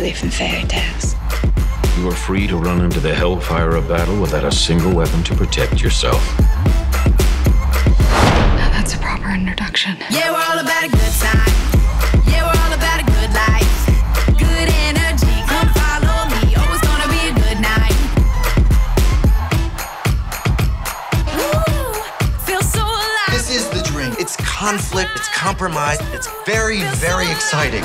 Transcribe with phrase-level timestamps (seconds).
[0.00, 1.14] like to believe in fairy tales.
[1.98, 5.34] You are free to run into the hellfire of battle without a single weapon to
[5.34, 6.22] protect yourself.
[8.56, 9.96] Now that's a proper introduction.
[10.10, 11.52] Yeah, we're all about a good time.
[12.26, 13.86] Yeah, we're all about a good life.
[14.38, 16.54] Good energy, come follow me.
[16.56, 17.98] It's gonna be a good night.
[21.36, 21.92] Woo,
[22.46, 23.32] feel so alive.
[23.32, 24.14] This is the dream.
[24.18, 27.84] It's conflict, it's compromise, it's very, very exciting.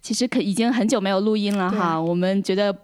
[0.00, 2.76] 其实可已经很久没有录音了哈，我们觉得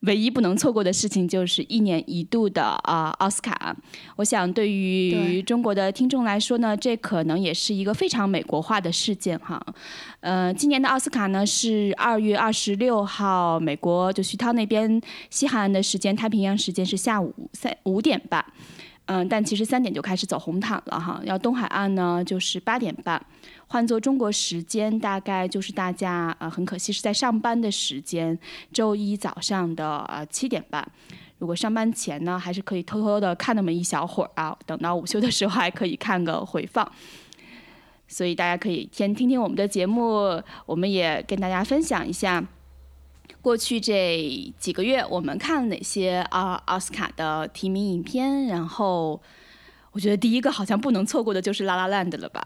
[0.00, 3.74] 唯一不能错过的事情就是一年一度的啊、奥斯卡。
[4.16, 9.60] 我想对于中国的听众来说呢，这可能也是一个非常美国化的事件哈。
[10.20, 18.44] 呃，今年的奥斯卡呢是二月二十六号，美国就徐涛那边西海岸的时间，太平洋时间是下午三五点半。
[19.06, 23.24] 嗯，但其实三点就开始走红毯了哈，要东海岸呢就是八点半，
[23.68, 28.36] 换做中国时间大概就是大家呃很可惜是在上班的时间，
[28.72, 30.86] 周一早上的呃七点半。
[31.38, 36.90] 如果上班前呢，还是可以偷偷的看那么一小会儿啊，等到午休的时候还可以看个回放。
[38.08, 42.42] 所以大家可以先听听我们的节目，我们也跟大家分享一下
[43.42, 49.20] 过去这几个月我们看了哪些啊奥斯卡的提名影片，然后
[49.96, 52.44] 我觉得第一个好像不能错过的就是《拉拉 land》了吧？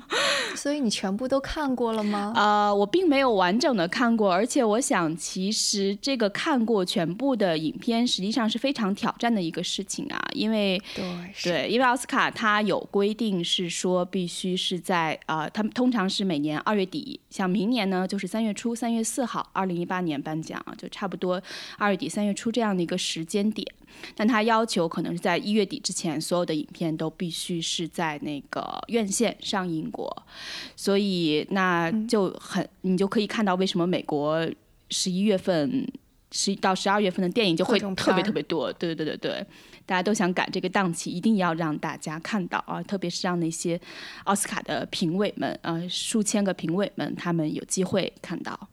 [0.56, 2.32] 所以你全部都看过了吗？
[2.34, 11.04] 呃，我并没有完整的看过，而且我想，其实这个看过全部的影片，实际上是非常挑战的一个事情啊，因为对，
[11.44, 21.42] 对，因为奥斯卡它有规定是说必须是在呃，他们通常是每年二月底，像明年呢就是三月初，三月四号，二零一八年颁奖啊，就差不多
[21.76, 23.70] 二月底三月初这样的一个时间点。
[24.14, 30.26] 但他要求可能是在一月底之前，所有的影片都必须是在那个院线上映过，
[30.74, 34.48] 所以那就很，你就可以看到为什么美国
[34.90, 35.86] 十一月份。
[36.32, 39.46] 十到十二月份的电影就会特别特别多，对对对对对，
[39.86, 42.82] 大家都想赶这个档期，一定要让大家看到啊！
[42.82, 43.80] 特别是让那些
[44.24, 48.68] 奥斯卡的评委们，呃，数千个评委们，他们有机会看到，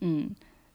[0.00, 0.28] 嗯，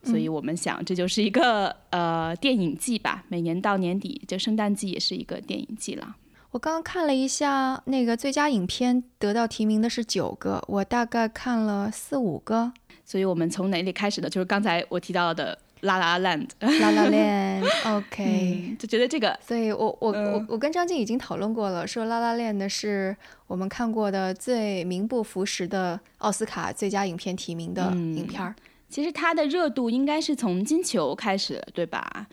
[0.03, 6.15] 所以我们想这就是一个呃电影季吧，每年到年底，这圣诞季也是一个电影季了。
[6.51, 12.73] 我刚刚看了一下，那个最佳影片得到提名的是九个，我大概看了四五个。
[13.05, 14.29] 所以我们从哪里开始呢？
[14.29, 16.47] 就是刚才我提到的《拉拉 land》，
[16.79, 23.15] 拉拉链，OK，、嗯，就觉得这个所以我我、我嗯我跟张静已经讨论过了，说《拉拉链》的是
[23.47, 28.55] 我们看过的最名不符实的奥斯卡最佳影片提名的嗯影片儿。
[28.91, 32.27] 其实它的热度应该是从金球开始的，对吧？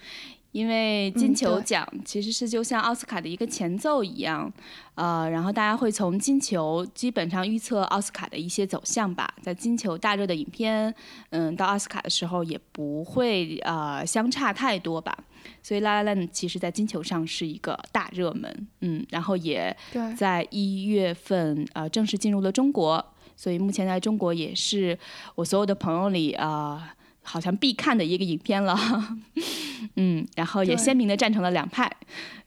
[0.52, 4.50] 因为金球奖其实是就像奥斯卡的一个前奏一样，
[4.94, 9.32] 呃，然后大家会从金球基本上预测奥斯卡的一些走向吧。
[9.42, 10.92] 在金球大热的影片，
[11.30, 15.16] 嗯，到奥斯卡的时候也不会呃相差太多吧。
[15.62, 19.74] 所以《拉拉 land》其实在金球上是一个大热门，嗯，然后也，
[20.16, 23.04] 在一月份呃正式进入了中国，
[23.38, 24.98] 所以目前在中国也是
[25.36, 26.88] 我所有的朋友里啊、呃
[27.22, 28.74] 好像必看的一个影片了，
[29.96, 31.90] 嗯，然后也鲜明的站成了两派，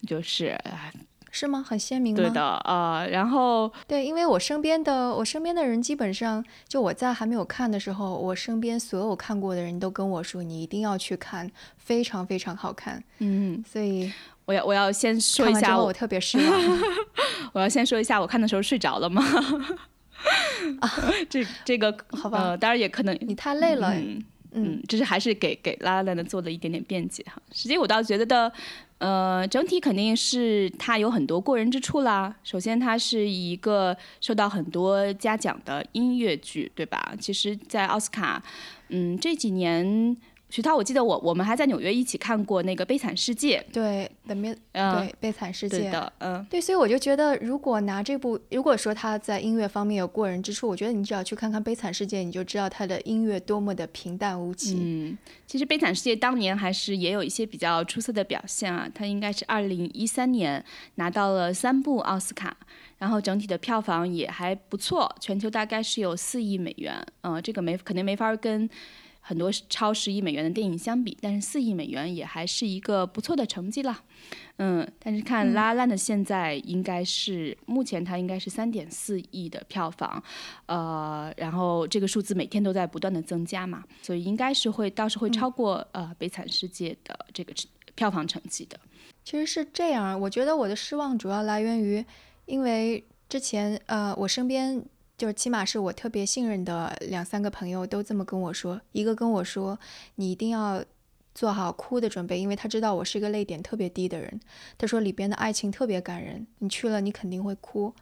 [0.07, 0.91] 就是呃
[1.29, 1.63] 是吗？
[1.63, 2.17] 很鲜明吗？
[2.23, 13.03] 对的，呃，然后对，因为我身边的我身边的人基本上，就我在还没有看的时候，我身边所有看过的人都跟我说，你一定要去看，非常非常好看。
[13.19, 14.11] 嗯，所以
[14.45, 16.79] 我要我要先说一下我特别失望。
[17.53, 19.23] 我要先说一下我看的时候睡着了吗？
[21.29, 24.23] 这这个 好吧呃，当然也可能你太累了，嗯
[24.53, 27.41] 嗯嗯，这是还是给给拉拉 land 做了一点点辩解哈。
[27.51, 28.51] 实际我倒觉得的，
[28.97, 32.35] 呃，整体肯定是他有很多过人之处啦。
[32.43, 37.13] 首先，他是一个受到很多嘉奖的音乐剧，对吧？
[37.19, 38.43] 其实，在奥斯卡，
[38.89, 40.15] 嗯，这几年。
[40.51, 43.65] 徐涛，我记得我我们还在纽约一起看过那个《悲惨世界》。
[43.73, 45.89] 对，The Mil，、嗯对，悲惨世界。
[45.89, 54.77] 的，嗯，对，所以我就觉得，如果拿这部，如果说他在音乐方面有过人之处，我觉得你只要去看看《悲惨世界》，你就知道他的音乐多么的平淡无奇。
[54.77, 55.17] 嗯，
[55.47, 60.61] 其实《悲惨世界》当年还是也有一些比较出色的表现啊，他应该是二零一三年
[60.95, 62.57] 拿到了三部奥斯卡，
[62.97, 68.69] 然后整体的票房也还不错，全球大概是有四亿美元，嗯、这个没肯定没法跟。
[69.21, 74.03] 很多超十亿美元的电影相比，但是四亿美元也还是一个不错的成绩啦。
[74.57, 80.21] 嗯，但是看《拉拉》的现在应该是、目前它应该是三点四亿的票房，
[80.65, 87.53] 呃，然后这个数字每天都在不断的增加嘛，所以应该是会倒是会超过、呃《悲惨世界》的这个
[87.95, 88.79] 票房成绩的。
[89.23, 92.03] 其实是这样，我觉得我的失望主要来源于，
[92.45, 94.83] 因为之前呃，我身边
[95.21, 99.79] 就是起码是我特别信任的两三个朋友都这么跟我说，一个跟我说
[100.15, 100.83] 你一定要
[101.35, 104.39] 做好哭的准备，因为他知道我是一个泪点特别低的人。
[104.79, 107.93] 他说里边的爱情特别感人，你去了你肯定会哭。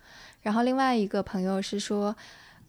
[0.43, 2.15] 然后另外一个朋友是说，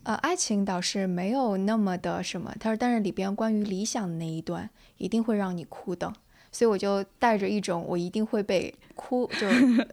[0.02, 6.12] 呃，爱情倒是没有那么的什么，他说但是里边关于理想的那一段一定会让你哭的。
[6.52, 9.48] 所以我就带着一种我一定会被哭，就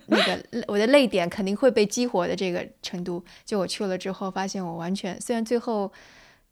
[0.07, 3.23] 那个我的泪点肯定会被激活的这个程度。
[3.45, 5.91] 就我去了之后，发现我完全虽然最后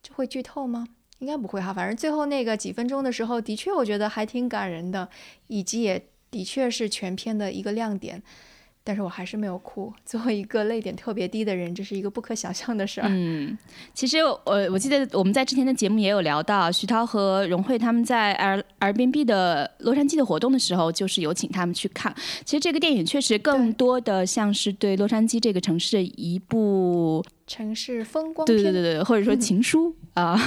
[0.02, 0.88] 就会剧透吗？
[1.20, 5.10] 应该不会哈，反正最后那个几分钟的时候，的确我觉得还挺感人的，
[5.48, 8.22] 以及也的确是全片的一个亮点。
[8.86, 9.92] 但是我还是没有哭。
[10.06, 13.08] 作为一个泪点特别低的人，这是一个不可想象的事儿。
[13.10, 13.58] 嗯，
[13.96, 14.42] 其实我
[14.72, 22.14] 我记得我们在之前的节目也有聊到，徐涛和荣慧他们在 R Airbnb 的洛杉矶的活动的时候，就是有请他们去看。
[22.46, 30.40] 其实这个电影确实更多的像是对洛杉矶这个城市的一部城市风光对对对，或者说情书啊，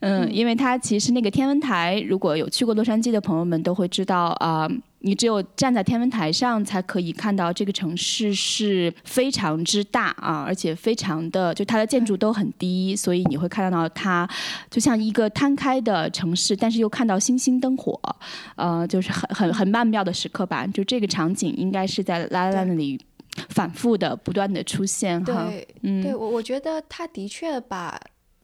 [0.00, 4.68] 嗯，因为它其实那个天文台，如果有去过洛杉矶的朋友们都会知道啊。
[5.00, 14.28] 你只有站在天文台上，才可以看到这个城市是非常之大啊，而且非常的，就它的建筑都很低，所以你会看到它
[14.68, 18.00] 就像一个摊开的城市，但是又看到星星灯火，
[18.56, 20.66] 呃，就是很很很曼妙的时刻吧。
[20.66, 22.98] 就这个场景应该是在拉拉那里
[23.50, 25.48] 反复的、不断的出现哈。
[25.48, 28.00] 对，嗯，对我我觉得他的确把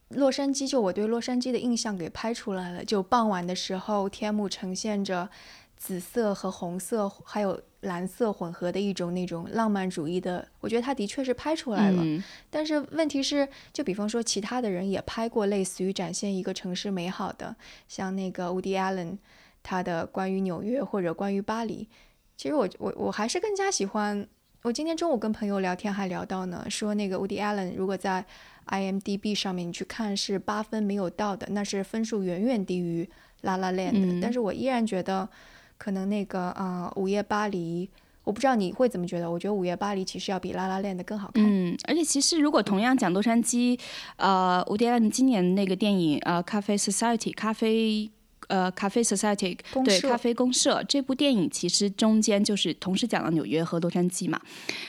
[0.09, 2.83] 洛杉矶就我对洛杉矶的印象给拍出来了。
[2.85, 5.29] 就傍晚的时候，天幕呈现着。
[5.75, 12.01] 紫色和红色还有蓝色混合的一种那种浪漫主义的，我觉得他的确是拍出来了。
[12.05, 17.53] 嗯、但是问题是，就比方说其他的人也拍过类似于展现一个城市美好的，
[17.89, 19.17] 像那个 Woody Allen
[19.61, 21.89] 他的关于纽约或者关于巴黎。
[22.37, 24.25] 其实我我我还是更加喜欢。
[24.63, 28.25] 我今天中午跟朋友聊天还聊到呢，说那个 Woody Allen 如果在
[28.67, 33.09] IMDB 上面你去看是八分没有到的，那是分数远远低于
[33.41, 34.13] La La Land 的。
[34.13, 35.27] 嗯、但是我依然觉得。
[35.75, 37.85] 可能那个啊，呃《午夜巴黎》，
[38.23, 39.29] 我不知道你会怎么觉得。
[39.29, 41.43] 我觉得《午夜巴黎》其实要比《拉拉链》的更好看。
[41.45, 43.77] 嗯，而且其实如果同样讲洛杉矶，
[44.15, 48.09] 呃，伍迪·艾伦今年那个电影呃，《咖啡 Society》咖啡
[48.47, 54.39] 呃，《咖啡 Society》对，《咖啡公社》这部电影其实中间就是同时讲了纽约和洛杉矶嘛。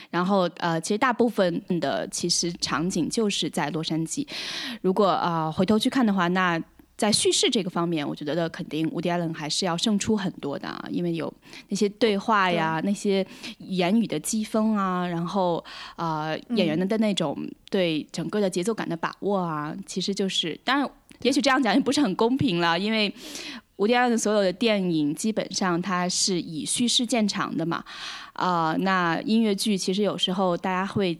[0.09, 4.27] 然后呃，其实大部分的其实场景就是在洛杉矶。
[4.81, 6.61] 如果啊、呃、回头去看的话，那。
[6.97, 11.31] 在叙事这个方面，我觉得肯定伍迪·艾伦还是要胜出很多的，因为有
[11.67, 15.57] 那些对话呀，那些言语的激风啊，然后
[15.97, 17.37] 啊、呃、演员的那种
[17.69, 20.89] 对整个的节奏感的把握啊，其实就是当然，
[21.21, 23.13] 也许这样讲也不是很公平了，因为
[23.77, 27.83] 伍迪·艾伦所有的电影基本上它是以叙事见长的嘛，
[28.33, 31.17] 啊、那音乐剧其实有时候大家会。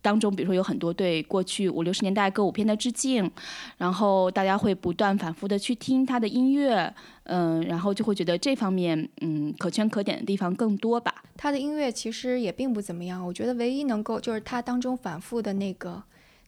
[0.00, 3.30] 当中，比如说有很多对过去五六十年代歌舞片的致敬，
[3.78, 11.24] 然后大家会不断反复的去听他的音乐，嗯，然后就会觉得这方面嗯可圈可点的地方更多吧。
[11.38, 16.02] 他的音乐其实也并不怎么样，我觉得唯一能够就是他当中反复的那个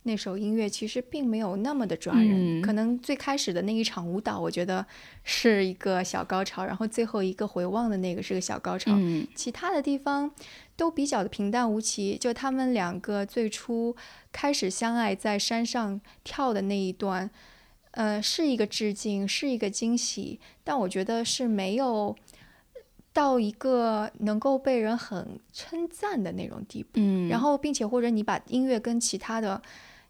[0.07, 2.61] 那首音乐，其实并没有那么的抓人。
[2.61, 4.87] 嗯、可能最开始的那一场舞蹈，我觉得
[5.23, 10.31] 是一个小高潮，然后最后一个回望的那个是个小高潮，嗯、其他的地方。
[10.79, 13.97] 都比较的平淡无奇，就他们两个最初
[14.31, 17.31] 开始相爱，在山上跳的那一段，
[17.93, 22.15] 呃，是一个致敬，是一个惊喜，但我觉得是没有
[23.15, 26.91] 到一个能够被人很称赞的那种地步。
[26.97, 29.63] 嗯，然后，并且或者你把音乐跟其他的、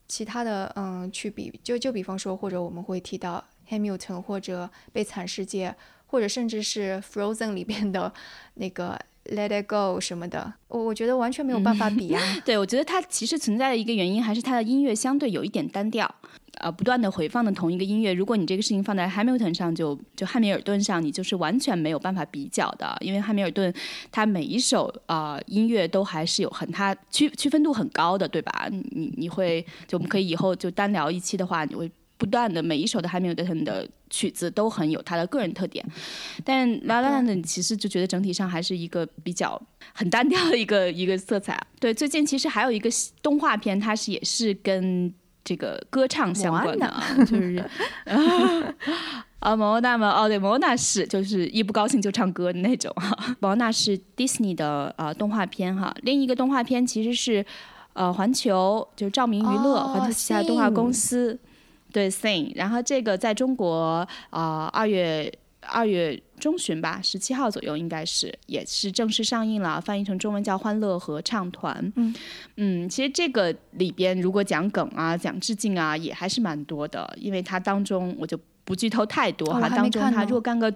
[0.09, 5.71] 其他的嗯去比，就就比方说，或者我们会提到 Hamilton 或者《悲惨世界》，
[6.07, 8.13] 或者甚至是 Frozen 里边的
[8.55, 8.99] 那个。
[9.29, 12.23] Let it go 什么的，我我觉得完全没有办法比啊。
[12.47, 16.15] 对，我觉得它其实存在的一个原因，还是它的音乐相对有一点单调。
[16.57, 23.73] 呃不断的回放的同一个音乐，如果你这个事情放在 Hamilton 上，就就汉密尔顿上，你就是完全没有办法比较的，因为汉密尔顿
[24.11, 28.69] 它每一首呃音乐都还是有很它区区分度很高的，对吧？
[28.71, 31.91] 你你会就我们可以以后就单聊一期的话，你会。
[32.19, 35.85] 不断的每一首的汉密尔顿的曲子都很有它的个人特点，
[36.43, 39.61] 但《La La Land》其实就觉得整体上还是一个比较
[39.93, 41.63] 很单调的一个一个色彩。
[41.79, 42.89] 对，最近其实还有一个
[43.21, 45.13] 动画片，它是也是跟
[45.47, 47.65] 这个歌唱相关的啊，就是
[49.39, 53.17] 啊，摩纳嘛，哦对，摩纳是就是一不高兴就唱歌的那种哈。
[53.39, 57.47] 摩纳是 Disney 的呃动画片哈，另一个动画片其实是
[57.93, 61.39] 呃环球，就是照明娱乐，环球旗下动画公司。
[61.93, 65.33] 对，Sing，然后这个在中国啊，二月
[65.69, 71.75] 二月中旬吧，十七号左右应该是，也是正式上映了，翻译成中文叫《欢乐合唱团》。
[71.97, 72.15] 嗯
[72.57, 79.69] 嗯，其实这个里边如果讲梗啊、讲致敬啊，也还是蛮多的，因为它当中我就不剧透太多哈。
[79.69, 80.71] 当中它若干个，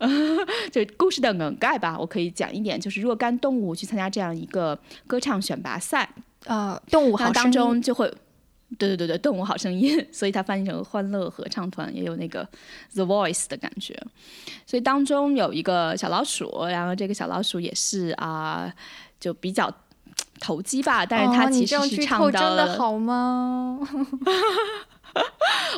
[0.72, 6.08] 就故事的梗概吧，我可以讲一点，就是若干动物去参加这样一个歌唱选拔赛，
[6.44, 8.12] 呃，动物好当中就会。
[8.76, 12.46] 对对对对，动物好声音， 所以它翻译成欢乐合唱团，也有那个
[12.94, 13.98] The Voice 的感觉。
[14.66, 18.70] 所以当中有一个小老鼠，然后这个小老鼠也是啊，
[19.18, 19.72] 就比较
[20.38, 22.66] 投机吧，但是它其实是唱到了。
[22.66, 23.80] 真的好吗？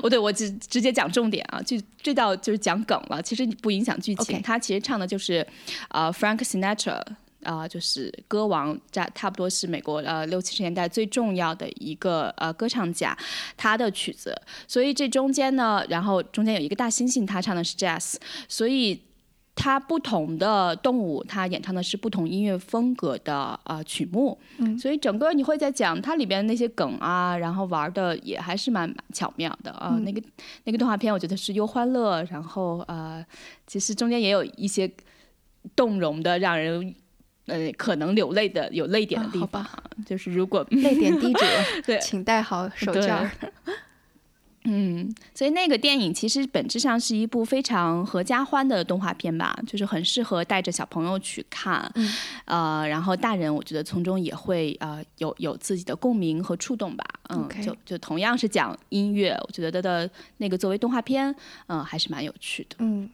[0.02, 4.42] 哦，对，我直直接讲重点啊，就这道就是讲梗了，其实不影响剧情。
[4.42, 5.46] 它其实唱的就是
[5.88, 7.00] 啊，Frank Sinatra。
[7.42, 13.16] 啊，就是歌王，差差不多是美国呃六七十年代最重要的一个呃歌唱家，
[13.56, 14.34] 他的曲子。
[14.68, 18.16] 所以这中间呢，然后中间有一个大猩猩，他唱的是 jazz。
[18.48, 19.00] 所以
[19.54, 24.38] 它不同的动物，它演唱的是不同音乐风格的呃曲目。
[24.58, 29.98] 嗯，所以整个你会在讲它里边那些梗啊，然后玩的也还是蛮巧妙的啊。
[30.02, 30.22] 那个
[30.64, 33.24] 那个动画片，我觉得是又欢乐，然后呃，
[33.66, 34.90] 其实中间也有一些
[35.76, 36.94] 动容的，让人。
[37.50, 39.66] 呃，可能流泪的有泪点的地方，
[40.06, 41.46] 就是如果泪点低者，
[41.84, 43.28] 对，请带好手绢。
[44.64, 51.90] 嗯，所以那个电影其实本质上是一部非常合家欢的动画片吧，就是很适合带着小朋友去看。
[51.94, 52.12] 嗯，
[52.44, 57.04] 呃，然后大人我觉得从中也会呃有有自己的共鸣和触动吧。
[57.30, 61.34] 嗯，就就同样是讲音乐，我觉得的那个作为动画片，
[61.68, 62.76] 嗯，还是蛮有趣的。
[62.80, 63.08] 嗯，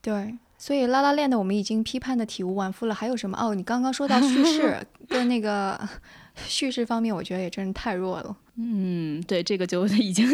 [0.00, 0.34] 对。
[0.62, 3.34] 所以拉拉链的我们已经批判的体无完肤了，还有什么？
[3.40, 4.76] 哦，你刚刚说到 叙事
[5.08, 5.80] 跟那个
[6.46, 8.36] 叙事方面，我觉得也真是太弱了。
[8.56, 10.28] 嗯，对，这个就 已经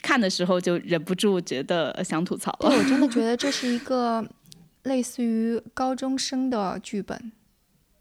[0.00, 2.70] 看的时候就忍不住觉得想吐槽了。
[2.70, 4.26] 我真的觉得这是一个
[4.84, 7.30] 类似于高中生的剧本，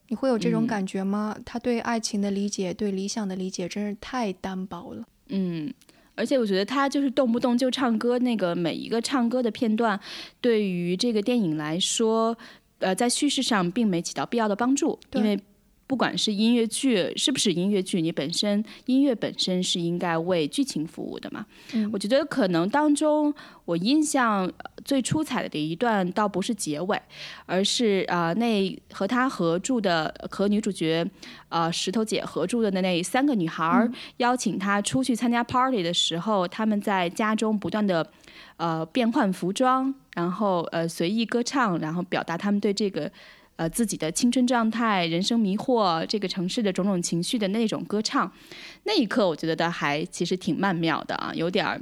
[0.08, 1.36] 你会有这种感觉吗？
[1.44, 5.04] 他对爱情的理解，对理想的理解，真是太单薄了。
[5.28, 5.74] 嗯。
[6.18, 9.98] 而且我觉得他就是动不动就唱歌，那个每一个唱歌的片段，
[10.42, 12.38] 对于这个电影来说，
[12.80, 15.40] 呃，在叙事上并没起到必要的帮助，因为。
[15.88, 21.46] 不管是音乐剧是不是音乐剧，你本身音乐本身是应该为剧情服务的嘛？
[21.74, 24.52] 嗯，我觉得可能当中我印象
[24.84, 27.02] 最出彩的一段倒不是结尾，
[27.46, 31.10] 而是啊那和他合著的和女主角
[31.48, 38.06] 啊石头姐合著的那那三个女孩邀请他出去参加 party 的时候，他们在家中不断的
[38.58, 43.10] 呃变换服装，然后呃随意歌唱，然后表达他们对这个。
[43.58, 48.32] 呃，自己的青春状态、人生迷惑、这个城市的种种情绪的那种歌唱，
[48.84, 51.82] 那一刻我觉得还其实挺曼妙的啊，有点儿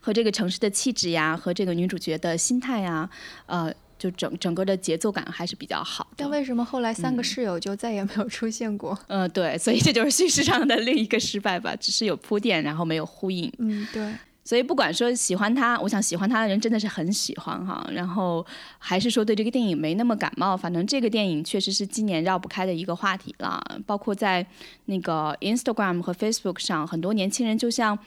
[0.00, 3.08] 和这个城市的气质呀，和这个女主角的心态呀，
[3.46, 6.10] 呃，就整整个的节奏感还是比较好。
[6.16, 8.98] 但为什么后来三个室友就再也没有出现过？
[9.08, 13.52] 嗯，对，所以这就是叙事上的另一个失败吧，只是有铺垫，然后没有呼应。
[13.58, 14.14] 嗯，对。
[14.44, 17.88] 所以不管说喜欢他，我想喜欢他的人真的是很喜欢哈。
[17.92, 18.44] 然后
[18.78, 23.62] 还是说对这个电影没那么感冒，反正这个电影确实是今年绕不开的一个话题了。
[23.86, 24.46] 包括在
[24.86, 27.98] 那个 Instagram 和 Facebook 上，很多年轻人就像。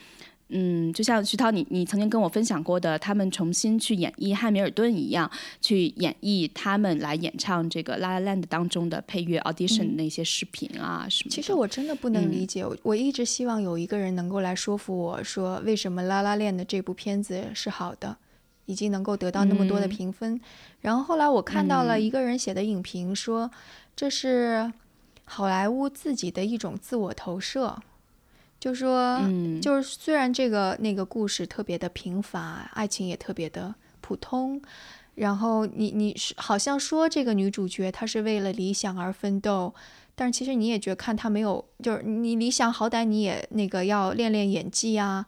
[0.50, 11.32] 嗯，就像徐涛，你你曾经跟我分享过的，他们重新去演绎汉密尔顿一样，去演绎他们来演唱这个《La La Land》当中的配乐 audition 那些视频啊什么。
[11.32, 18.16] 其实我真的不能理解，我一直希望有一个人能够来说服我说，为什么《La La Land》的这部片子是好的，
[18.68, 20.40] 已经能够得到那么多的评分。
[20.82, 23.50] 然后后来我看到了一个人写的影评，说
[23.96, 24.72] 这是
[25.24, 27.82] 好莱坞自己的一种自我投射。
[28.66, 29.22] 就说，
[29.62, 34.60] 就是虽然这个那个故事特别的平凡，爱情也特别的普通，
[35.14, 39.72] 然后你你是好像说这个女主角她是为了理想而奋斗，
[40.16, 45.24] 但是其实你也觉得看她没有，就是你理想好歹你也那个要练练演技啊，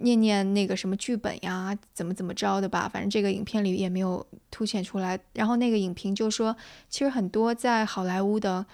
[0.00, 5.16] 念念那个什么剧本呀，怎么怎么着的吧，反正这个影片里也没有凸显出来。
[5.34, 6.56] 然后那个影评就说，
[6.88, 8.66] 其实很多在好莱坞的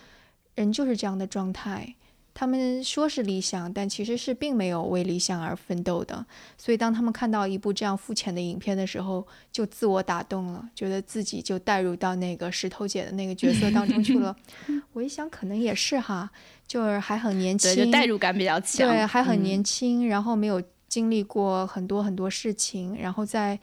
[0.54, 1.94] 人就是这样的状态。
[2.34, 6.24] 他们说是理想，但其实是并没有为理想而奋斗的。
[6.56, 14.34] 所以当他们看到一部这样肤浅的影片的时候，就自我打动了，觉得自己就带入到那个石头姐的那个角色当中去了。
[14.92, 16.30] 我一想，可能也是哈，
[16.66, 23.58] 就是还很年轻，对，就代入感比较强，对，还很嗯年轻，然后没有经历过很多很多事情，然后在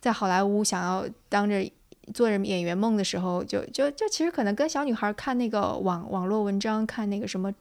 [0.00, 1.62] 在好莱坞想要当着
[2.12, 7.52] 做着演员梦的时候，就就就其实可能跟小女孩看那个网网络文章，看那个什么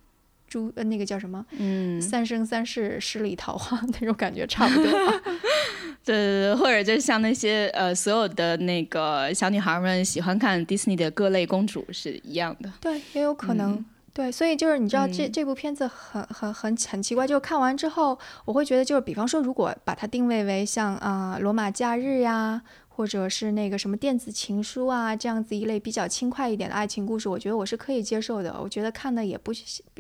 [0.52, 4.84] 朱呃那个叫什么嗯，三生三世十里桃花 那种感觉差不多。
[6.04, 12.70] 对对对，或者就像那些呃所有的那个小女孩们喜欢看迪士尼的各类公主是一样的。
[12.82, 13.84] 对，也有可能。
[14.14, 22.62] 对，所以就是你知道这这部片子很很很很奇怪，就是看完之后，我会觉得就是比方说，如果把它定位为像啊、罗马假日》呀，
[22.94, 28.60] 或者是那个什么电子情书啊这样子一类比较轻快一点的爱情故事，我觉得我是可以接受的。
[28.62, 29.52] 我觉得看的也不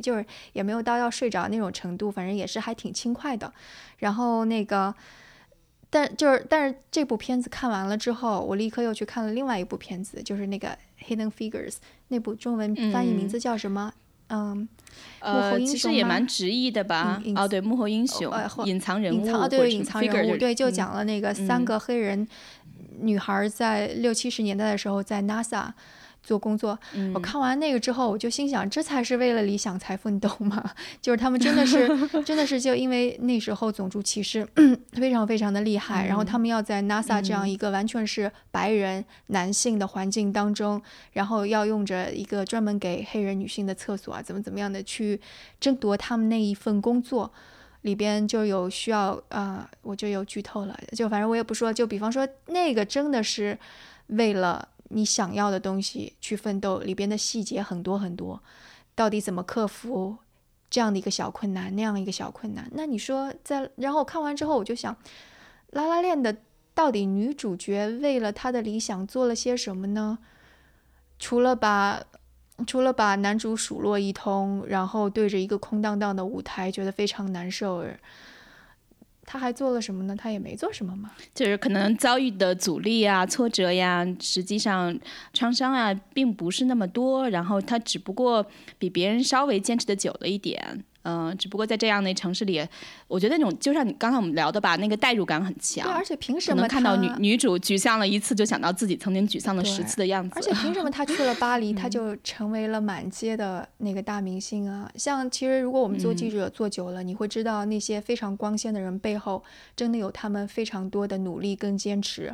[0.01, 3.51] 就是也没有到要睡着那种程度，反正也是还挺轻快的。
[3.97, 4.93] 然后那个。
[5.93, 10.69] 但就是，但是这部片子看完了之后，我立刻又去看了另外一部片子，就是那个
[11.05, 11.71] 《Hidden Figures》
[12.07, 13.91] 那部中文翻译名字叫什么？
[14.29, 14.69] 嗯，
[15.19, 22.25] 呃，英其实也蛮直译的吧哦，对，幕后英雄呃、隐藏人物，隐藏啊，对，隐藏人物，对，就嗯讲了那个三个黑人
[23.01, 25.71] 女孩在六七十年代的时候在 NASA
[26.23, 26.77] 做工作。
[27.13, 30.63] 我嗯看完那个之后，我就心想，这才是为了理想才奋斗嘛！
[31.01, 31.89] 就是他们真的是，
[32.23, 34.47] 真的是就因为那时候种族歧视
[34.93, 40.79] 非常非常的厉害，然后他们要在 NASA 这样一个完全是白人男性的环境当中，
[41.13, 45.19] 然后要用着一个专门给黑人女性的厕所啊，怎么怎么样的去
[45.59, 47.33] 争夺他们那一份工作。
[47.81, 53.57] 里边就有需要啊、我就有剧透了，就反正我也不说，就比方说那个真的是
[54.07, 58.41] 为了你想要的东西去奋斗，里边的细节很多很多，
[58.93, 60.17] 到底怎么克服
[60.69, 62.69] 这样的一个小困难，那样一个小困难？
[62.73, 64.95] 那你说在，然后我看完之后我就想，
[65.71, 66.37] 拉拉链的
[66.73, 70.19] 到底女主角为了她的理想做了些什么呢？
[71.17, 72.03] 除了把
[72.65, 77.83] 除了把男主数落一通，然后对着一个空荡荡的舞台觉得非常难受，
[79.25, 80.15] 他还做了什么呢？
[80.15, 81.11] 他也没做什么嘛。
[81.33, 84.97] 就是可能遭遇的阻力啊、挫折呀，实际上
[85.33, 87.29] 创伤啊，并不是那么多。
[87.29, 88.45] 然后他只不过
[88.77, 90.83] 比别人稍微坚持的久了一点。
[91.03, 92.65] 嗯、只不过在这样的城市里，
[93.07, 95.83] 我觉得那种就像你刚才我们聊的吧，那个代入感很强。
[95.85, 100.33] 对，而且凭什么能看到女女主沮丧了一次，就想到自己曾经沮丧了十次的样子。
[100.35, 104.89] 而且凭什么 她去了巴嗯黎，她就成为了满街的那个大明星啊？
[104.95, 109.43] 像其实如果我们做记嗯者做久了，你会知道那些非常光鲜的人背后，
[109.75, 112.33] 真的有他们非常多的努力跟坚持。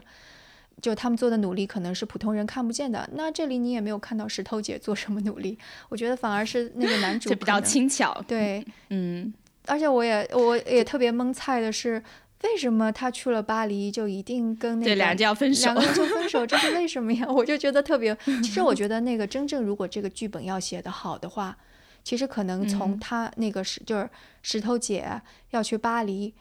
[0.82, 3.10] 就他们做的努力可能是普通人看不见的。
[3.14, 5.58] 那这里你也没有看到石头姐做什么努力，
[5.90, 8.24] 我觉得反而是那个男 主比较轻巧。
[8.28, 9.34] 对，嗯，
[9.66, 12.02] 而且我也我也特别蒙菜的是，
[12.44, 15.76] 为什么他去了巴黎就一定跟那个对，俩人就要分手两。
[15.76, 17.26] 个人就分手，这是为什么呀？
[17.32, 18.16] 我就觉得特别。
[18.44, 21.58] 其实我觉得那个真正如果这个剧本要写得好的话，
[22.04, 24.08] 其实可能从嗯他那个石就是
[24.44, 26.34] 石头姐要去巴黎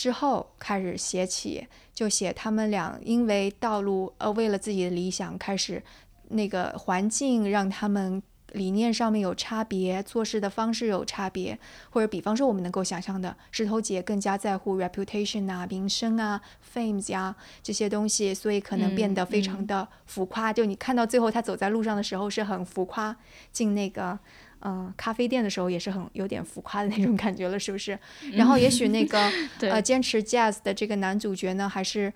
[0.00, 5.82] 之后开始写起，就写他们俩因为道路呃为了自己的理想开始
[6.28, 8.22] 那个环境让他们。
[8.52, 11.56] 理念上面有差别，做事的方式有差别，
[11.90, 16.40] 或者比方说我们能够想象的，石头姐更加在乎 reputation 啊、名声啊、
[16.74, 20.52] fames 呀、这些东西，所以可能变得非常的浮夸。
[20.52, 23.16] 就你看到最后她走在路上的时候是很浮夸，
[23.52, 24.18] 进那个
[24.60, 27.98] 嗯、呃咖啡店的时候也是很有点浮夸的那种感觉了，是不是？
[28.32, 32.12] 然后也许那个对呃坚持 jazz 的这个男主角呢，还是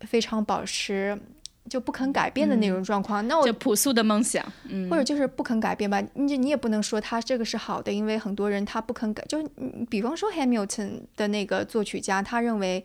[0.00, 1.18] 非常保持
[1.68, 3.26] 就不肯改变的那种状况。
[3.28, 9.42] 那我就朴素的梦想，嗯，或者就是不肯改变吧，你你也不能说他这个是好的，因为很多人他不肯改，就
[9.88, 12.84] 比方说 Hamilton 的那个作曲家，他认为，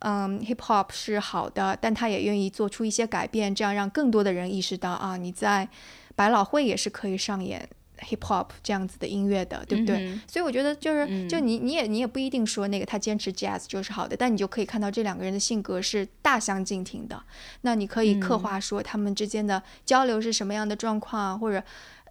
[0.00, 5.68] 嗯，hip hop 是好的，但他也愿意做出一些改变，这样让更多的人意识到啊，你在
[6.14, 7.66] 百老汇也是可以上演
[8.00, 9.96] hip hop 这样子的音乐的，对不对？
[9.96, 17.22] 嗯所以我觉得就是，就你你也你也不一定说那个他坚持 jazz 就是好的，但你就可以看到这两个人的性格是大相径庭的。
[17.62, 21.62] 那你可以刻画说他们之间的交流是什么样的状况，或者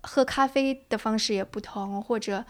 [0.01, 2.43] 喝咖啡的方式也不同，或者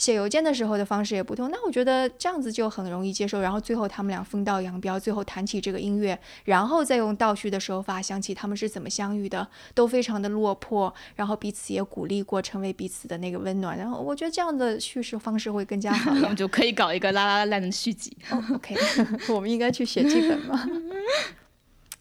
[0.00, 3.38] 写邮件的时候的方式也不同，那我觉得这样子就很容易接受。
[3.38, 13.76] 然后最后他们俩分道扬镳，最后谈起这个音乐，然后再用倒叙的手法想起他们是怎么相遇的，都非常的落魄，然后彼此也鼓励过，成为彼此的那个温暖。
[13.76, 16.34] 然后我觉得这样的叙事方式会更加好 我呀们。
[16.34, 18.16] 就可以搞一个拉拉烂的续集。
[18.30, 18.74] 哦，OK，
[19.28, 20.66] 我们应该去写剧本吗？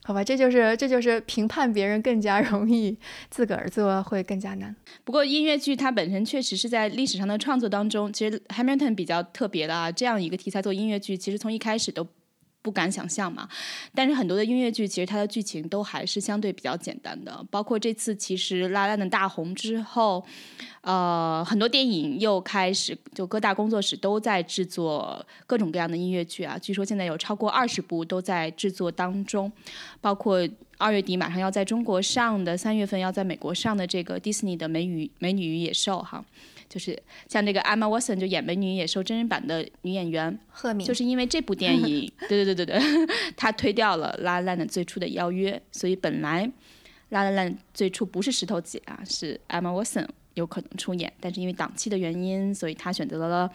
[0.09, 2.97] 好吧，这就是这就是评判别人更加容易，
[3.29, 4.75] 自个儿做会更加难。
[5.03, 12.07] 不过音乐剧它本身确实是在历史上的创作当中，其实 Hamilton 比较特别的啊，这样一个题材做音乐剧，其实从一开始都
[12.61, 13.47] 不敢想象嘛。
[13.93, 20.23] 但是很多的音乐剧其实它的剧情都还是相对比较简单的，包括这次其实拉拉的大红之后，
[20.81, 29.51] 呃，很多电影又开始就各大工作室都在制作各种各样的音乐剧啊，据说现在有超过二十部都在制作当中，
[30.01, 30.47] 包括。
[30.81, 36.23] 二月底马上要在中国上的，三月份要在美国上的这个迪士尼的《美女美女与野兽》哈，
[36.69, 42.79] 就是像这个 Emma Watson 就演《美女与野兽》真人版的女演员，赫敏就是因为这部电影， 对对对对对，
[43.35, 46.49] 她推掉了拉烂的最初的邀约，所以本来
[47.09, 53.51] 拉拉烂最初不是石头姐啊，是 Emma Watson 有可能出演，但是因为档期的原因，所以她选择了。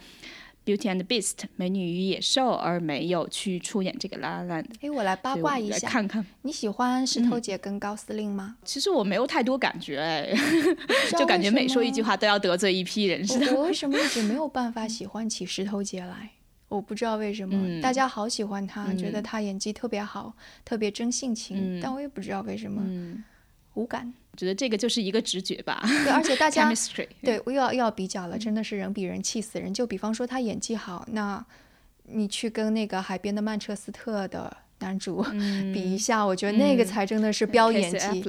[0.65, 4.69] Beauty and the Beast 美女与野兽，而没有去出演这个拉拉烂的。
[4.81, 6.25] 哎，我来八卦一下，看看。
[6.41, 8.57] 你喜欢石头姐跟高司令吗？
[8.65, 10.33] 其实我没有太多感觉，哎，
[11.17, 13.51] 就感觉每说一句话都要得罪一批人似的。
[13.53, 16.31] 我我为什么一直没有办法喜欢起石头姐来？
[16.67, 20.33] 我不知道为什么，嗯大家好喜欢她，觉得嗯她演技特别好，
[20.65, 23.23] 特别真性情，嗯但我也不知道为什么，嗯，
[23.75, 24.11] 无感。
[24.35, 26.69] 我觉得这个就是一个直觉吧对，而且大家。
[27.21, 29.73] 对，我又要又要比较嗯了，真的是人比人气死人。
[29.73, 31.43] 就比方说他演技好，那
[32.03, 35.23] 你去跟那个海边的曼彻斯特的男主
[35.73, 38.21] 比一下，我觉得那个嗯才真的是飙演技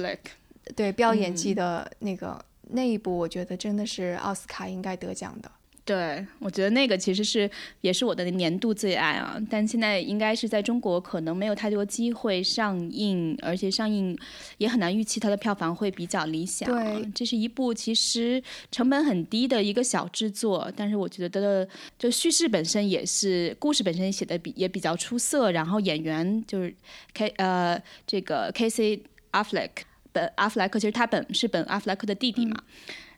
[0.77, 5.51] 对，飙演技嗯的那个、那一部，我觉得真的是奥斯卡应该得奖的。
[5.87, 14.15] 对，我觉得那个其实是也是我的年度最爱啊，但现在应该是在中国可能没有太多机会上映，而且上映
[14.57, 16.69] 也很难预期它的票房会比较理想。
[16.69, 26.75] 对，这是一部其实成本很低的一个小制作，但是我觉得的就叙事本身也是故事本身写的比也比较出色，然后演员就是
[27.13, 28.99] K 呃这个 Casey
[29.31, 29.69] Affleck
[30.11, 32.61] 本阿弗莱克，其实他本是本阿弗莱克的弟弟嘛。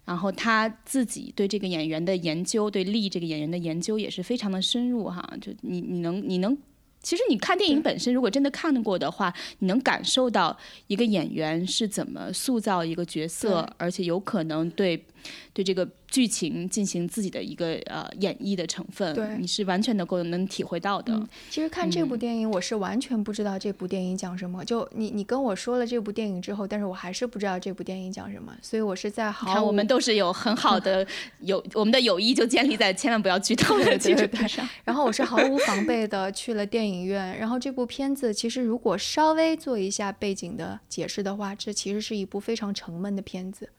[0.10, 5.22] 然后他自己对这个演员的研究，对利这个演员的研究也是非常的深入哈。
[5.40, 6.58] 就你你能你能，
[7.04, 15.06] 其实你看电影本身，如果真的看过的话，你能感受到一个演员是怎么塑造一个角色，而且有可能对
[15.54, 21.14] 对这个剧情进行自己的一个呃演绎的成分，对你是完全能够能体会到的。
[21.14, 24.64] 嗯，其实看这部嗯电影，我是完全不知道这部电影讲什么。
[24.66, 31.06] 就你你跟我说了这部电影之后，但是我还是不知道这部电影讲什么，所以我是在你毫看，我们都是有很好的
[31.42, 34.68] 友，我们的友谊就建立在千万不要 剧透的基础上。
[34.84, 43.70] 然后我是毫无防备的去了电影院，然后这部片子其实如果稍微做一下背景的解释的话，这其实是一部非常沉闷的片子，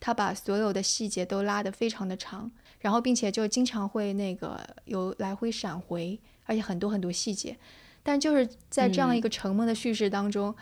[0.00, 7.56] 它把所有的细节都拉得非常的长，然后并且就经常会那个有来回闪回，而且很多很多细节，
[8.02, 10.54] 但就是在这样一个沉默的叙事当中。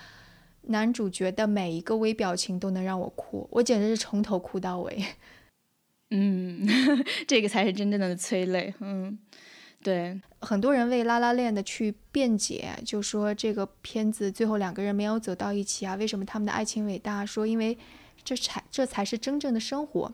[0.69, 5.05] 男主角的每一个微表情都能让我哭，我简直是从头哭到尾。
[6.09, 6.67] 嗯，
[7.29, 8.73] 这个才是真正的催泪。
[8.81, 9.19] 嗯，
[9.83, 17.27] 对，很多人为《拉拉链》的去辩解，就说这个片子最后两个人没有走到一起啊，为什么他们的爱情伟大？
[17.27, 17.77] 说因为
[18.25, 20.13] 这才这才是真正的生活。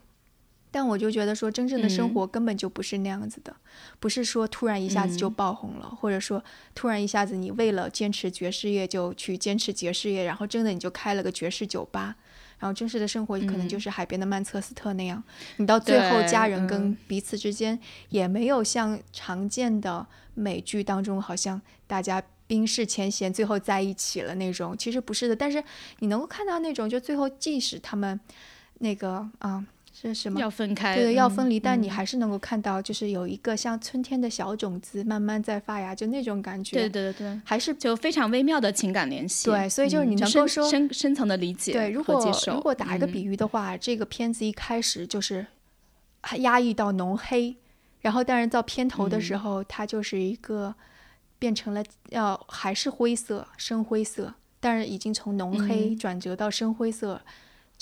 [0.73, 2.15] 但我就觉得说，真正的生嗯。
[2.15, 3.57] 活根本就不是那样子的，
[3.99, 5.35] 不是说突然一下子就嗯。
[5.35, 6.45] 爆红了，或者说
[6.77, 12.15] 突然一下子你为了坚持爵士乐就去坚持爵士乐，然后真的你就开了个爵士酒吧，
[12.61, 15.21] 然后真实的生活可能就是海边的曼彻斯特那样，
[15.57, 16.97] 你到最后家人跟嗯。
[17.09, 17.77] 彼此之间
[18.11, 24.77] 也没有像常见的美剧当中，好像大家冰释前嫌，最后在一起了那种。
[24.77, 25.63] 其实不是的，但是
[26.01, 28.19] 你能够看到那种，就最后即使他们
[28.81, 29.65] 那个啊。
[29.93, 30.41] 是什么？
[30.41, 36.77] 要分开，对对，要嗯分离，但你嗯还是能够看到，就是有一个像春天的小种子慢慢在发芽，就那种感觉。
[36.77, 39.51] 对对对对，还是就非常微妙的情感联系。
[39.51, 41.91] 对所以就是你能够说深深层的理解对。
[41.91, 42.19] 如果。
[42.47, 45.45] 如果打一个比嗯喻的话，这个片子一开始就是
[46.39, 47.57] 压抑到浓黑，
[48.01, 50.75] 然后但是到片头的时嗯候，它就是一个
[51.41, 57.21] 变成了要还是灰色深灰色，但是已经从浓黑嗯转折到深灰色。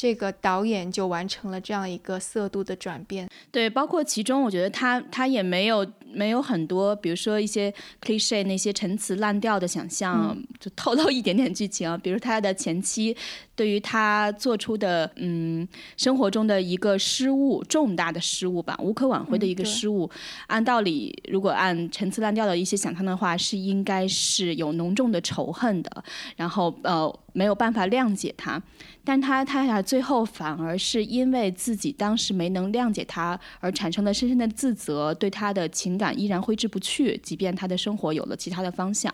[0.00, 13.16] 这个导演就完成了这样一个色度的转变，对，包括其中，我觉得他他也没有没有很多，比如说一些 cliche 那些陈词滥调的想象，就透露一点点剧情啊， 比如他的前妻
[13.54, 15.66] 对于他做出的嗯
[15.96, 20.08] 生活中的一个失误，重大的失误吧，无可挽回的一个失误，
[20.46, 26.04] 按道理如果按陈词滥调的一些想象的话，是应该是有浓重的仇恨的，
[26.36, 28.62] 然后呃没有办法谅解他，
[29.04, 39.12] 但他他呀最后反而是因为自己当时没能谅解他，而产生了深深的自责，对他的情感依然挥之不去，即便他的生活有了其他的方向。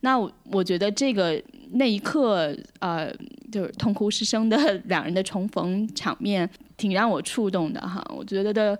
[0.00, 3.12] 那我我觉得这个那一刻，呃，
[3.50, 8.02] 就是痛哭失声的 两人的重逢场面，挺让我触动的哈。
[8.16, 8.78] 我觉得的。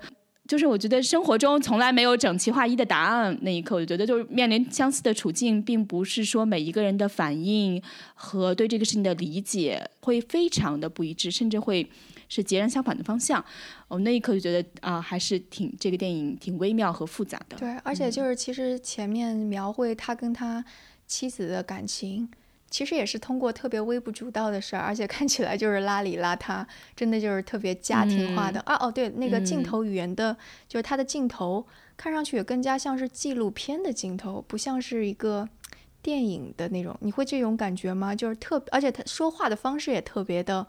[0.53, 3.35] 就是我觉得生活中从来没有整齐划一的答案。
[3.41, 11.91] 那一刻，我觉得就是面临相似的处境，并不是说每一个人的反应和对这个事情的理解会非常的不一致，甚至会
[12.29, 13.43] 是截然相反的方向。
[13.89, 17.57] 我那一刻就觉得啊、还是挺这个电影挺微妙和复杂的。
[17.57, 20.63] 对，而且就是其实前面描绘他跟他
[21.07, 22.29] 妻子的感情，
[22.73, 26.65] 其实也是通过特别微不足道的事儿，而且看起来就是邋里邋遢，
[26.97, 28.75] 真的就是特别家庭化的、啊。
[28.81, 30.35] 哦，对，那个镜头语言的，
[30.67, 31.65] 就是他的镜头
[31.99, 35.47] 看上去也更加像是纪录片的镜头，不像是一个
[36.01, 36.97] 电影的那种。
[37.01, 38.15] 你会这种感觉吗？
[38.15, 40.67] 就是特，而且他说话的方式也特别的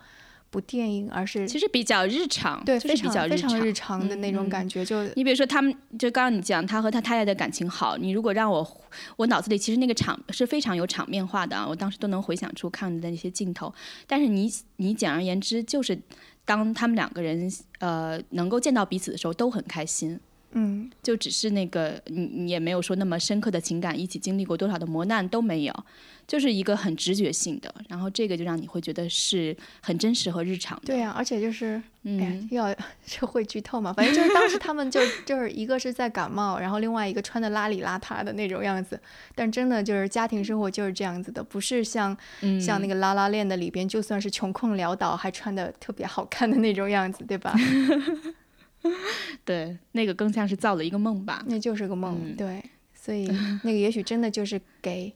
[0.53, 8.81] 不电影，而是其实比较日常，对非常非常常日常的那种感觉，就你比如说，他们就刚刚你讲他和他太太的感情好，你如果让我，
[9.17, 13.73] 我脑子里其实那个场是非常有场面化的啊，我当时都能回想出看的那些镜头。
[14.05, 15.99] 但是你你简而言之，就是
[16.45, 20.19] 当他们两个人呃能够见到彼此的时候，都很开心。
[20.53, 25.85] 嗯，就只是那个你你也没有说那么深刻的情感，一起经历过多少的磨难都没有，
[26.27, 30.85] 就是一个很直觉性的，然后这个就让你会觉得是很真实和日常的。
[30.85, 33.91] 对呀、而且就是，嗯，又要 这会剧透嘛？
[33.91, 38.99] 反正就是当时他们就就是一个是在感冒，然后另外一个穿的邋里邋遢的那种样子，
[39.35, 47.53] 但真的就是家庭生活就是这样子的，不是像、嗯像那个拉拉链的里边，就算是穷困潦倒还穿的特别好看的那种样子，对吧？
[49.45, 51.43] 对，那个更像是造了一个梦吧。
[51.47, 53.27] 那就是个梦，嗯对， 所以
[53.63, 55.13] 那个也许真的就是给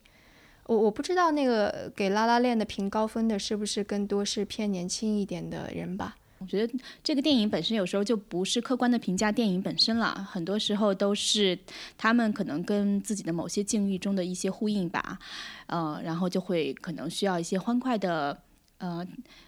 [0.66, 6.16] 我，我不知道那个给拉拉链的评高分的是不是更多是偏年轻一点的人吧？
[6.40, 11.58] 我觉得这个电影本身有时候就不是客观的评价电影本身了，很多时候都是
[11.98, 15.18] 他们可能跟自己的某些境遇中的一些呼应吧，
[15.66, 18.40] 呃，然后就会可能需要一些欢快的。
[18.80, 19.04] 呃，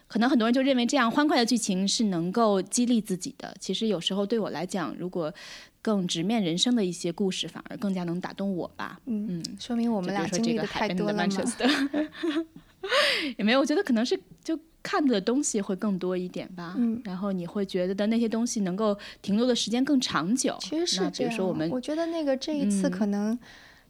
[0.09, 3.55] 可能很多人就认为这样欢快的剧情是能够激励自己的。
[3.59, 5.33] 其实有时候对我来讲，如果
[5.81, 8.99] 更直面人生的一些故事，反而更加能打动我吧。
[9.05, 11.25] 嗯，说明我我们俩经历的太多了嘛。
[13.37, 16.73] 也没有，我觉得可能是就看的东西会更多一点吧。
[16.77, 20.57] 嗯然后你会觉得的那些东西能够停留的时间更长久。
[20.59, 23.37] 其实是这样，比如说我们觉得那个这一次嗯可能，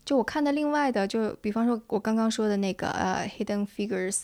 [0.03, 4.17] 就我看的另外的，就比方说我刚刚说的那个呃《Hidden Figures》，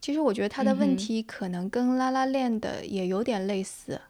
[0.00, 4.00] 其实我觉得他的问题可能跟《拉拉链》的也有点类似，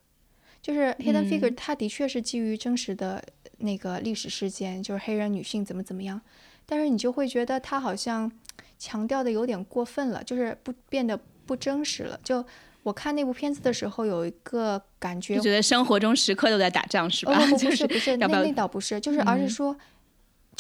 [0.62, 1.30] 就是《Hidden 嗯。
[1.30, 3.22] Figure》它的确是基于真实的
[3.58, 6.20] 那个历史事件，就是黑人女性怎么怎么样，
[6.64, 8.30] 但是你就会觉得它好像
[8.78, 12.44] 强调的有点过分了，就是不变得不真实了，就。
[12.82, 17.38] 我看那部片子的时候，有一个感觉就觉得生活中时刻都在打仗，是吧？
[17.38, 19.50] 哦不 是不是，那那倒不是，就是而是嗯。
[19.50, 19.76] 说，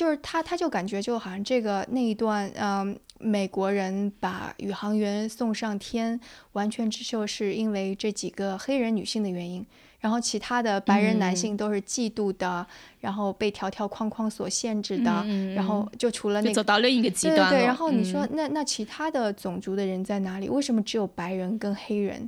[0.00, 6.18] 就是他他就感觉就好像这个那一段，嗯，美国人把宇航员送上天，
[6.52, 9.62] 完全之秀是因为这几个黑人女性的原因，
[10.00, 12.66] 然后其他的白人男嗯性都是嫉妒的，
[13.00, 15.22] 然后被条条框框所限制的，
[15.54, 16.64] 然后就除了那个。
[16.64, 17.50] 到另一个极端。
[17.50, 20.48] 对对对，然后你说、嗯那那其他的种族的人在哪里？
[20.48, 22.26] 为什么只有白人跟黑人？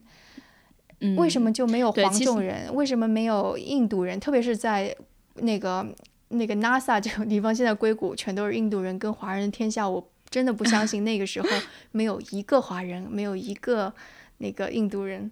[1.00, 2.72] 嗯为什么就没有黄种人？
[2.74, 4.20] 为什么没有印度人？
[4.20, 4.94] 特别是在
[5.36, 5.86] 那个
[6.32, 11.48] 那个 NASA 这种地方，现在硅谷全都是印度人跟华人天下，我真的不相信那个时候
[11.92, 13.92] 没有一个华人，没有一个
[14.38, 15.30] 那个印度人。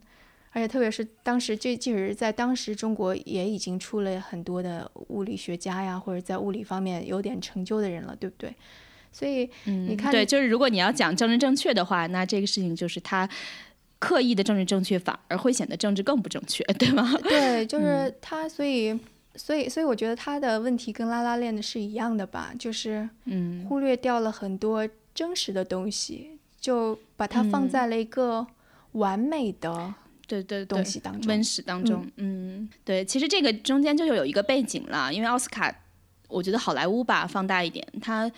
[0.52, 8.52] 而且特别是当时，这即使是在当时，中国也已经出了很多的物理学家呀，或者在物理方面有点成就的人了，对不对？
[9.12, 13.28] 所以你看，嗯对，就是如果你要讲政治正确的话，那这个事情就是他
[14.00, 17.16] 刻意的政治正确，反而会显得政治更不正确，对吗？
[17.22, 18.98] 对，嗯就是他，所以，
[19.36, 28.46] 所以，所以我觉得他的问题跟拉拉链的是一样的吧，就是嗯忽略掉了很多真实的东西，就把它放嗯在了一个
[28.92, 29.94] 完美的
[30.26, 31.42] 对对对东西当中温。
[31.42, 35.74] 室当中，嗯对，其实这个中间就有一个背景了，因为奥斯卡，
[36.28, 38.30] 我觉得好莱坞吧放大一点，它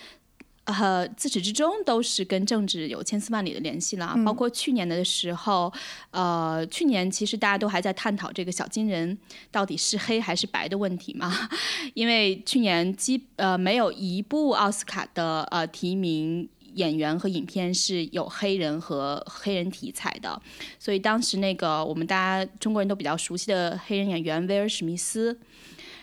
[0.64, 4.16] 呃，自始至终都是跟政治有千丝万缕的联系了。
[4.24, 5.72] 包括去年的时候，
[6.10, 9.18] 呃，去年其实大家都还在探讨这个小金人
[9.50, 11.48] 到底是黑还是白的问题嘛，
[11.94, 16.48] 因为去年基呃没有一部奥斯卡的呃提名。
[16.74, 20.40] 演员和影片是有黑人和黑人题材的，
[20.78, 25.38] 所以当时那个我们大家中国人都比较熟悉的黑人演员威尔史密斯，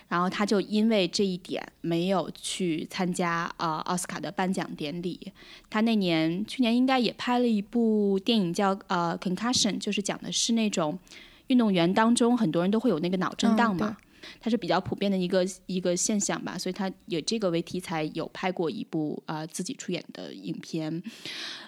[0.09, 5.31] 然后他就因为这一点没有去参加呃奥斯卡的颁奖典礼。
[5.69, 10.99] 他那年去年应该也拍了一部电影叫呃 Concussion，就是讲的是那种
[11.47, 13.95] 运动员当中很多人都会有那个脑震荡嘛。
[14.41, 21.01] 它是比较普遍的一个一个现象吧，所以他以这个为题材有拍过一部啊自己出演的影片，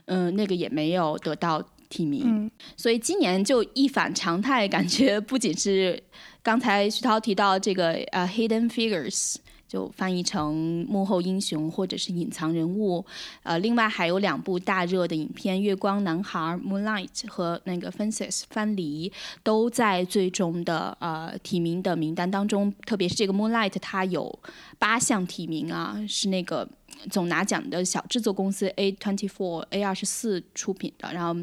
[0.06, 6.02] 嗯，那个也没有得到提名，所以今年就一反常态，感觉不仅是
[6.42, 9.36] 刚才徐涛提到这个呃 hidden figures。
[9.72, 13.06] 就翻译成幕后英雄或者是隐藏人物，
[13.44, 19.10] 呃，另外还有两部大热的影片《月光男孩》（Moonlight） 和那个《Fences》翻离，
[19.44, 22.70] 都在最终的呃提名的名单当中。
[22.86, 24.38] 特别是这个《Moonlight》，它有
[24.78, 26.68] 八项提名啊，是那个
[27.10, 31.12] 总拿奖的小制作公司 A Twenty Four A 二十四出品的。
[31.14, 31.34] 然后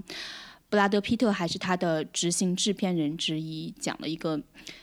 [0.68, 4.40] 布拉德·皮特还是他的执行制片人之一，讲了一个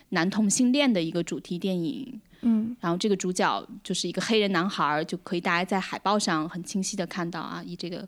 [0.10, 2.22] 男同性恋的一个主题电影。
[2.42, 8.08] 嗯，然后这个主角就是一个黑人男孩，就可以大家在海报上很清晰的看到啊，以这个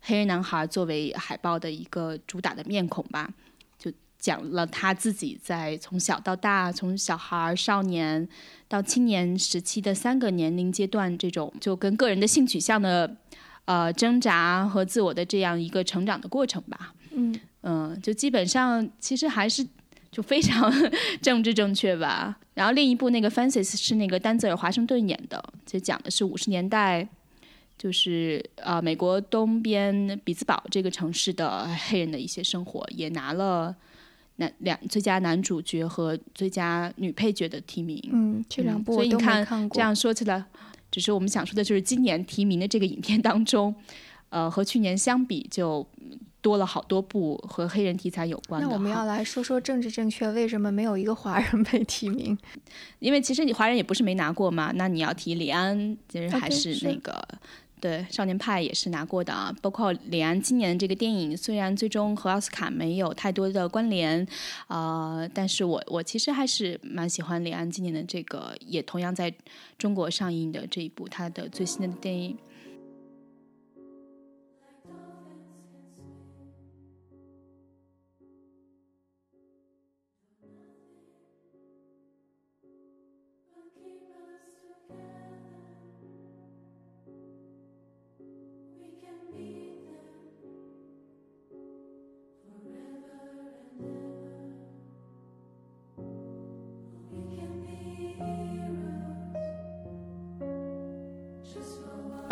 [0.00, 3.32] 黑人男孩作为海报的一个主打的面孔吧，
[3.78, 8.28] 就讲了他自己在从小到大，从小孩、少年
[8.74, 13.16] 到青年时期的三个年龄阶段，这种就跟个人的性取向的
[13.66, 16.92] 呃挣扎和自我的这样一个成长的过程吧。
[17.12, 19.66] 嗯嗯，就基本上其实还是。
[20.14, 20.72] 就非常
[21.20, 22.38] 政治正确吧。
[22.54, 27.08] 然后另一部那个《Fences》是那个丹泽尔·华盛顿演的，就讲的是五十年代，
[27.76, 33.74] 就是呃美国东边比兹堡这个城市的黑人的一些生活，也拿了
[34.36, 38.02] 男两最佳男主角和最佳女配角的提名。
[38.12, 39.74] 嗯，这两部我都没看过。
[39.74, 40.44] 这样说起来，
[40.90, 43.74] 只是我们想说的就是今年提名的这个影片当中，
[44.30, 45.86] 呃，和去年相比就。
[46.44, 48.68] 多了好多部和黑人题材有关的。
[48.68, 52.36] 那我们要来说说政治正确，为什么没有一个华人被提名？
[53.00, 54.70] 因为其实你华人也不是没拿过嘛。
[54.74, 57.26] 那你要提李安，其实还是那个
[57.84, 59.54] 对少年派也是拿过的啊。
[59.60, 64.26] 包括李安今年这个电影，虽然最终和奥斯卡没有太多的关联
[64.68, 69.30] 啊，但是我我其实还是蛮喜欢李安今年的这个，也同样在
[69.76, 72.38] 中国上映的这一部他的最新的电影。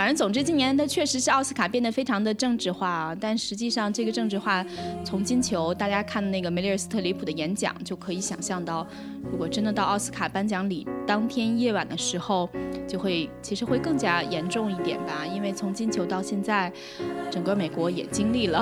[0.02, 3.14] 反正总之，今年的确实是奥斯卡变得非常的政治化啊。
[3.20, 4.66] 但实际上，这个政治化
[5.04, 8.84] 从金球大家看那个梅丽尔·斯特里普的演讲就可以想象到，
[9.30, 12.50] 如果真的到奥斯卡颁奖礼当天夜晚的时候，
[12.88, 15.24] 就会其实会更加严重一点吧。
[15.24, 16.72] 因为从金球到现在，
[17.30, 18.60] 整个美国也经历了。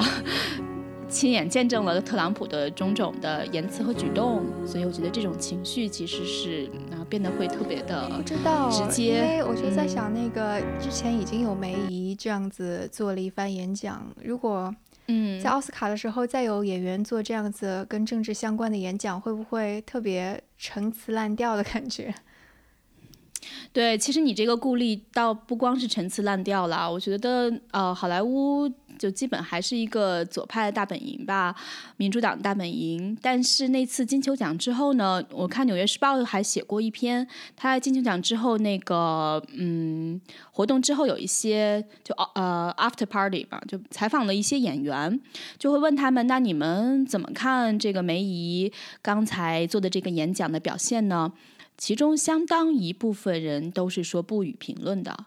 [1.11, 9.17] 亲眼见证了特朗普的种种的言辞和举动，所以我觉得这种情绪其实是啊变得会特别的直接。
[9.17, 14.73] 因为我就在想，那个之前已经有梅姨这样子做了一番演讲，如果
[15.09, 22.15] 嗯在奥斯卡的时候再有演员做这样子跟政治相关的演讲，会不会特别陈词滥调的感觉？
[23.73, 28.71] 对，其实你这个顾虑倒不光是陈词滥调了，我觉得呃好莱坞。
[29.01, 31.57] 就基本还是一个左派的大本营吧，
[31.97, 33.17] 民主党大本营。
[33.23, 40.21] 但是那次金球奖之后呢，我看《纽约时报》还写过一篇，他在金球奖之后那个嗯
[40.53, 45.19] 活动之后有一些就呃 after party 吧，就采访了一些演员，
[45.59, 51.33] 就会问他们，那你们怎么看这个梅姨刚才做的这个演讲的表现呢？
[51.79, 55.25] 其中相当一部分人都是说不予评论的。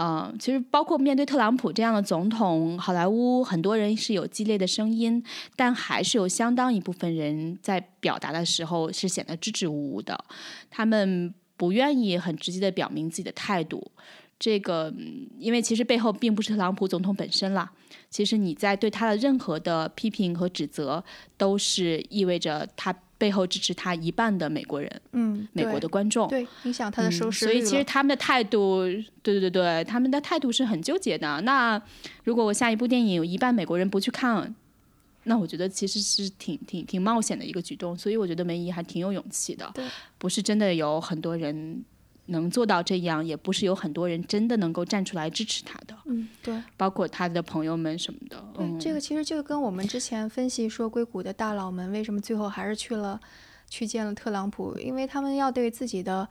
[0.00, 5.20] 嗯，其实包括面对特朗普这样的总统，好莱坞很多人是有激烈的声音，
[5.56, 10.16] 但还是有相当一部分人在表达的时候是显得支支吾吾的，
[10.70, 13.90] 他们不愿意很直接的表明自己的态度。
[14.38, 14.94] 这个，
[15.36, 17.68] 因为其实背后并不是特朗普总统本身啦，
[18.08, 21.02] 其实你在对他的任何的批评和指责，
[21.36, 26.28] 都是意味着他背后支持他一半的美国人，嗯，美国的观众。
[26.28, 28.84] 对影响他的收视嗯、所以其实他们的态度，
[29.22, 31.40] 对对对对，他们的态度是很纠结的。
[31.40, 31.82] 那
[32.22, 34.54] 如果我下一部电影有一半美国人不去看，
[35.24, 37.98] 那我觉得其实是挺挺挺冒险的一个举动。
[37.98, 39.70] 所以我觉得梅姨还挺有勇气的，
[40.16, 41.84] 不是真的有很多人
[42.28, 46.62] 能做到这样，也不是有很多人真的能够站出来支持他的，嗯，对。
[46.76, 48.42] 包括他的朋友们什么的。
[48.54, 53.20] 对，嗯，这个其实就跟我们之前分析说硅谷的大佬们为什么最后还是去了
[53.68, 56.28] 去见了特朗普，因为他们要对自己的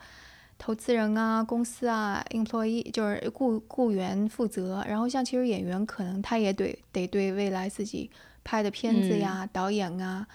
[0.56, 4.84] 投资人啊、公司啊、employee 就是雇雇员负责。
[4.88, 8.10] 然后像其实演员可能他也得得对未来自己
[8.44, 10.26] 拍的片子呀、导演啊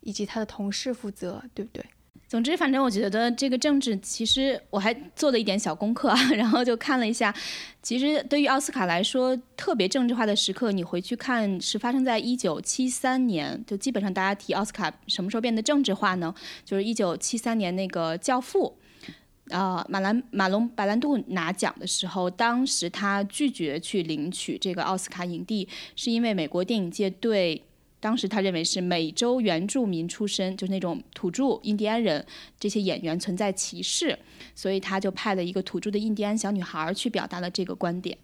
[0.00, 1.84] 以及他的同事负责，对不对？
[2.30, 7.34] 总之，反正我觉得这个政治，其实我还做了一点小功课啊， 然后就看了一下。
[7.82, 13.60] 其实对于奥斯卡来说，特别政治化的时刻，你回去看是发生在一九七三年。
[13.66, 16.32] 就基本上大家提奥斯卡什么时候变得政治化呢？
[16.64, 18.76] 就是一九七三年那个《教父》。
[19.48, 27.60] 呃，马兰马龙白兰度拿奖的时候，当时他拒绝去领取这个奥斯卡影帝，是因为美国电影界对
[28.00, 32.24] 当时他认为是美洲原住民出身，就是那种土著印第安人
[32.58, 34.18] 这些演员存在歧视，
[34.54, 38.16] 所以他就派了一个土著的印第安小女孩去表达了这个观点。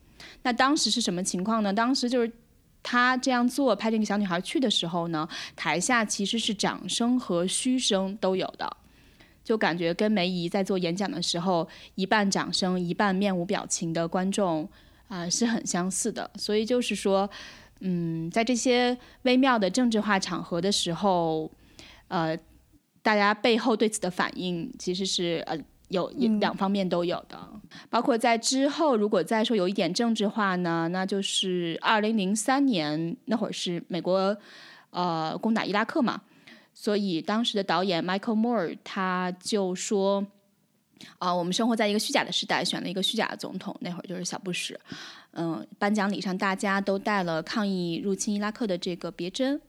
[0.42, 1.72] 那当时是什么情况呢？
[1.72, 2.32] 当时就是
[2.82, 8.76] 他这样做，派这个小女孩去的时候呢，台下其实是掌声和嘘声都有的。
[9.44, 14.68] 就感觉跟梅姨在做演讲的时候，一半掌声，一半面无表情的观众
[15.06, 16.28] 啊、是很相似的。
[16.36, 17.30] 所以就是说，
[17.80, 21.50] 嗯，在这些微妙的政治化场合的时候，
[22.08, 22.36] 呃，
[23.02, 25.58] 大家背后对此的反应其实是呃
[25.88, 26.08] 有
[26.40, 27.38] 两方面都有的，
[27.90, 34.36] 包括在之后如果再说有一点政治化呢，那就是二零零三年那会儿是美国
[34.90, 36.22] 呃攻打伊拉克嘛，
[36.72, 40.26] 所以当时的导演 Michael Moore 他就说。
[41.18, 43.76] 啊、我们生活在一个虚假的时代，选了一个虚假的总统。
[43.80, 44.74] 那会儿就是小布什，
[45.38, 49.60] 嗯，颁奖礼上大家都带了抗议入侵伊拉克的这个别针，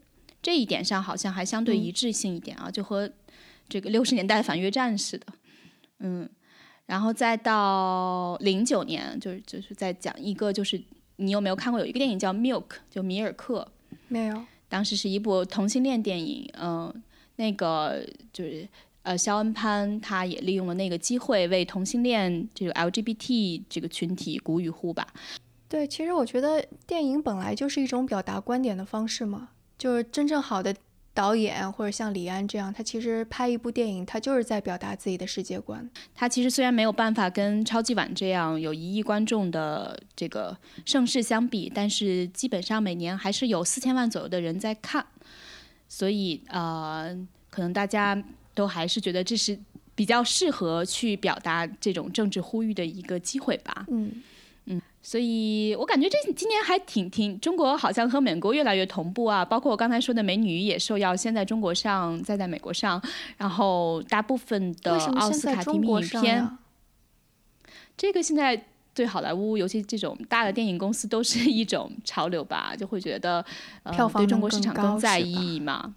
[0.41, 3.11] 这一点上好像还相对一致性一点啊，就和
[3.68, 5.26] 这个六十年代反越战似的，
[5.99, 6.30] 嗯，
[6.86, 10.82] 然后再到零九年，就是就是在讲一个，就是
[11.18, 13.70] 你有没有看过有一个电影叫《Milk》，就米尔克，
[14.07, 17.03] 没有，当时是一部同性恋电影，嗯、
[17.36, 18.65] 那个就是
[19.03, 25.05] 呃，肖恩潘他也利用了那个机会为同性恋这个 LGBT 这个群体鼓与呼吧。
[25.70, 30.74] 对，其实我觉得电影本来就是一种表达观点的方式嘛，就是真正好的
[31.13, 35.89] 导演或者像李安这样，他其实拍一部电影，他就是在表达自己的世界观。
[36.13, 40.55] 他其实虽然没有办法跟超级碗这样有一亿观众的这个
[40.86, 45.05] 盛世相比，但是基本上每年还是有四千万左右的人在看，
[45.89, 47.13] 所以呃，
[47.49, 49.57] 可能大家都还是觉得这是
[49.95, 53.86] 比较适合去表达这种政治呼吁的一个机会吧。
[53.89, 54.22] 嗯，
[55.08, 59.45] 所以我感觉这今年还挺挺，中国好像和美国越来越同步啊。
[59.45, 63.01] 包括我刚才说的《美女与野兽》要先在中国上，再在美国上，
[63.38, 66.58] 然后大部分的奥斯卡提名影片，
[67.95, 68.62] 这个现在
[68.93, 73.45] 对好莱坞，尤其这种大的电影公司，都是一种潮流吧，就会觉得、
[73.84, 75.95] 呃、票房对中国市场高更在意嘛。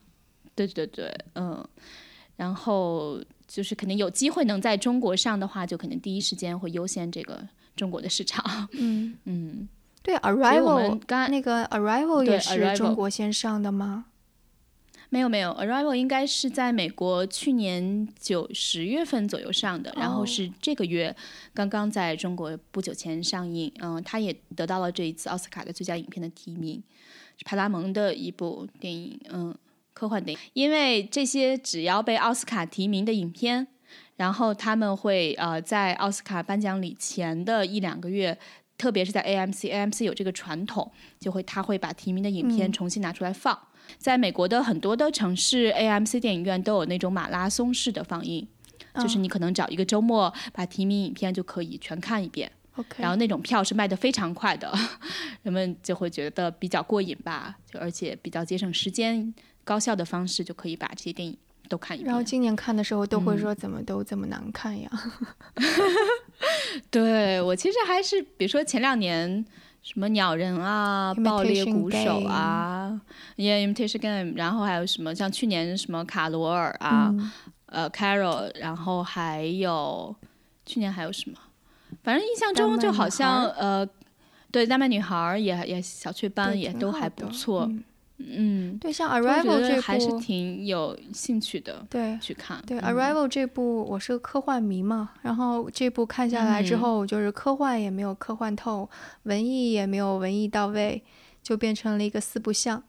[0.54, 1.68] 对对对，嗯，
[2.36, 7.44] 然后就是肯定有机会能在中国上的话，就肯定第一时间会优先这个
[7.80, 8.44] 中国的市场。
[8.76, 9.68] 嗯，嗯，
[10.02, 14.04] 对，Arrival 刚那个 Arrival 也是中国先上的吗？
[15.12, 21.16] 没有没有，Arrival 应该是在美国去年九十月份左右上的，然后哦是这个月
[21.52, 23.72] 刚刚在中国不久前上映。
[23.80, 26.80] 嗯，他也得到了这一次奥斯卡的最佳影片的提名，
[27.36, 29.52] 是派拉蒙的一部电影，嗯，
[29.92, 30.40] 科幻电影。
[30.52, 33.66] 因为这些只要被奥斯卡提名的影片，
[34.20, 38.36] 然后他们会呃在奥斯卡颁奖礼前的一两个月。
[38.80, 43.58] 特别是在 AMC，AMC 有这个传统，就会他会把提名的影片嗯重新拿出来放。
[43.98, 48.48] 在美国的很多的城市，AMC 电影院都有那种马拉松式的放映，
[48.94, 54.72] 就是哦你可能找一个周末把提名影片就可以全看一遍，OK，然后那种票是卖的非常快的，
[55.44, 61.36] 人们就会觉得比较过瘾吧，就而且比较节省时间、高效的方式就可以把这些电影
[61.70, 62.06] 都看一遍。
[62.08, 64.90] 然后今年看的时候都会嗯说怎么都这么难看呀？
[66.90, 69.44] 对我其实还是，比如说前两年
[69.82, 73.00] 什么鸟人啊、爆裂鼓手啊、
[73.36, 77.30] Yeah Imitation Game，然后还有什么像去年什么卡罗尔啊、嗯
[77.66, 80.14] 呃 Carol，然后还有
[80.66, 81.36] 去年还有什么，
[82.02, 83.86] 反正印象中就好像呃，
[84.50, 87.84] 对丹麦女孩儿也也小雀斑也都还不错，嗯
[88.22, 92.62] 嗯，对，像 Arrival 这部还是挺有兴趣的对去看。
[92.66, 98.88] 对嗯 Arrival 这部我是个科幻迷嘛，然后这部看下来之嗯后，就是科幻也没有科幻透，
[99.22, 101.02] 文艺也没有文艺到位，
[101.42, 102.82] 就变成了一个四不像。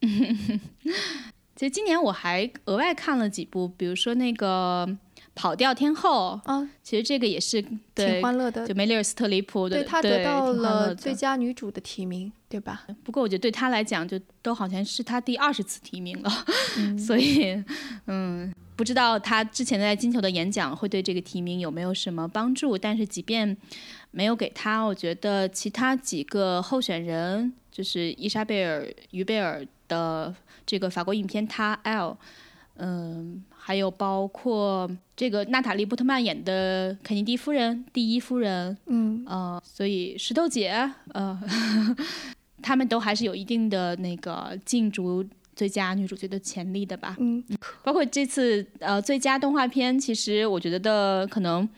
[0.00, 4.86] 其实今年我还额外看了几部，比如说那个
[5.38, 7.62] 《跑调天后》，啊，其实这个也是
[7.94, 8.74] 挺，欢乐的就。
[8.74, 12.84] 梅丽尔·斯特里普的，对她得到了最佳女主的提名，对吧？
[13.04, 16.44] 不过我觉得对她来讲，就都好像是她第二十次提名了，
[16.78, 17.62] 嗯 所以
[18.06, 22.76] 嗯，不知道她之前在金球的演讲会对这个提名有没有什么帮助。
[22.76, 23.56] 但是即便
[24.10, 30.34] 没有给她，我觉得其他几个候选人，就是伊莎贝尔·于贝尔的
[30.66, 32.10] 这个法国影片《他 L》，
[32.78, 40.70] 嗯，还有包括这个娜塔莉·波特曼演的肯尼迪夫人、第一夫人，嗯，呃，所以石头姐，
[41.12, 41.38] 呃，
[42.62, 45.24] 他们都还是有一定的那个竞逐
[45.54, 47.16] 最佳女主角的潜力的吧。
[47.18, 47.42] 嗯，
[47.82, 51.68] 包括这次呃最佳动画片，其实我觉得的可能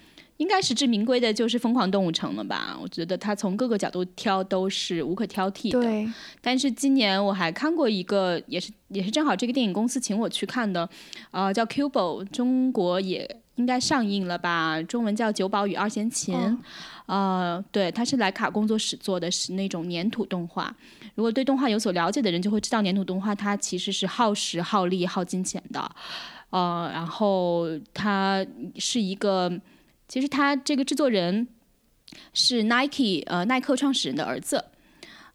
[0.40, 2.74] 应该实至名归的就是《疯狂动物城》了吧。
[2.80, 5.78] 我觉得它从各个角度挑都是无可挑剔的。
[5.78, 6.08] 对，
[6.40, 10.88] 但是今年我还看过一个，也是也是正好这个电影公司请我去看的，
[11.30, 14.80] 呃，叫 Cubo，中国也应该上映了吧？
[14.84, 16.58] 中文叫《九宝与二弦琴》哦
[17.04, 20.74] 呃，对，它是莱卡工作室做的，是那种粘土动画。
[21.16, 25.90] 如果对动画有所了解的人，就会知道粘土动画它其实是耗时、耗力、耗金钱的。
[26.48, 28.44] 呃，然后它
[28.76, 29.52] 是一个，
[30.10, 31.46] 其实他这个制作人
[32.34, 34.64] 是 Nike 呃耐克创始人的儿子，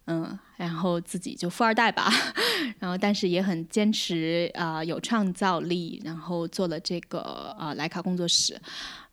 [0.04, 2.12] 嗯，然后自己就富二代吧，
[2.78, 8.60] 然后但是也很坚持啊、呃有创造力，然后做了这个呃莱卡工作室，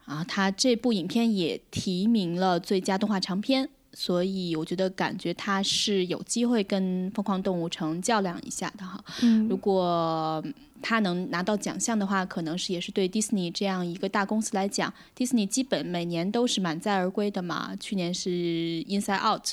[0.04, 9.02] 啊，他这部影片也提名了最佳动画长片，所以我觉得感觉他是有机会跟《疯狂动物城》较量一下的哈。
[9.22, 9.48] 嗯。
[9.48, 10.44] 如果
[10.84, 17.76] 他能拿到奖项的话，可能是也是对迪士尼这样一个大公司来讲，迪士尼基本每年都是满载而归的嘛。
[17.80, 18.30] 去年是
[18.86, 19.46] 《Inside Out》，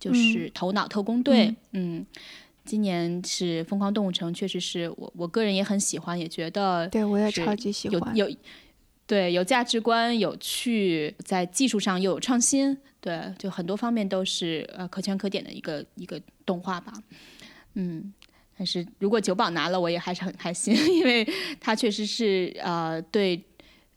[0.00, 2.04] 就是《头脑特工队》，嗯。
[2.64, 8.14] 今年是《疯狂动物城》，确实是我我个人也很喜欢，也觉得对我也超级喜欢。
[8.14, 8.36] 有有
[9.06, 16.92] 对有价值观、有趣，在技术上又有创新，对，就很多方面都是呃可圈可点的一个一个动画吧。
[17.72, 18.12] 嗯，
[18.58, 21.26] 但是如果九宝拿了，我也还是很开心，因为
[21.60, 23.40] 他确实是呃对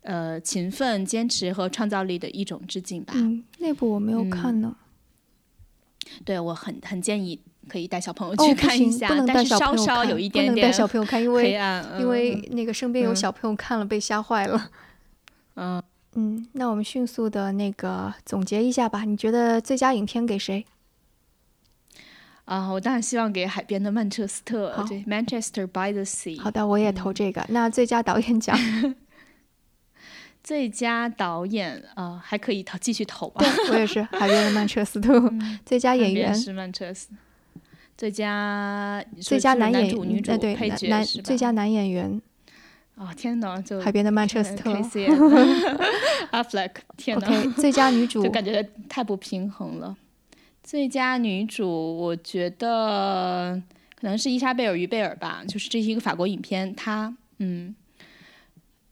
[0.03, 3.13] 呃勤奋、坚持和创造力的一种致敬吧。
[3.15, 4.75] 嗯，那部我没有看呢。
[6.23, 11.57] 对我很很建议可以带小朋友哦，去，看一下，不能带但是稍小朋友看，稍有一不能带点点小朋友看，因为
[11.99, 14.69] 因为那个身边有嗯小朋友看了被吓坏了。
[15.55, 15.81] 嗯。
[16.13, 19.05] 嗯，那我们迅速的那个总结一下吧。
[19.05, 20.65] 你觉得最佳影片给谁？
[22.51, 26.37] 啊，我当然希望给海边的曼彻斯特，好这 Manchester by the Sea。
[26.37, 27.45] 好的，我也投这个。
[27.47, 28.57] 那最佳导演奖，
[30.43, 33.41] 最佳导演，呃，还可以投继续投吧。
[33.41, 35.17] 对我也是海边的曼彻斯特。
[35.65, 37.15] 最佳演员，是曼彻斯特。
[37.97, 42.21] 最佳最佳男演女主、呃对配男最佳男演员，
[42.95, 44.73] 哦天哪，就海边的曼彻斯特。
[46.33, 49.95] Affleck，天哪最佳女主就，感觉太不平衡了。
[50.63, 53.61] 最佳女主，我觉得
[53.95, 57.75] 可能是伊莎贝尔·于贝尔吧，就是这是一个法国影片，她嗯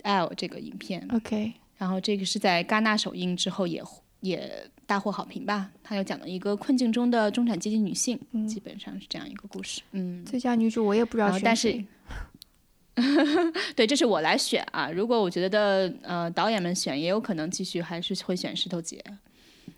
[0.03, 3.81] ，L 这个影片，OK，然后这个是在戛纳首映之后也
[4.21, 5.71] 也大获好评吧。
[5.83, 9.81] 它又讲了一个困境中的中产阶级女性，基本上是这样一个故事。
[9.91, 11.85] 嗯，最佳女主我也不知道选谁。
[13.75, 14.89] 对，这是我来选啊。
[14.89, 19.01] 如果我觉得呃导演们选，也有可能继续还是会选石头姐，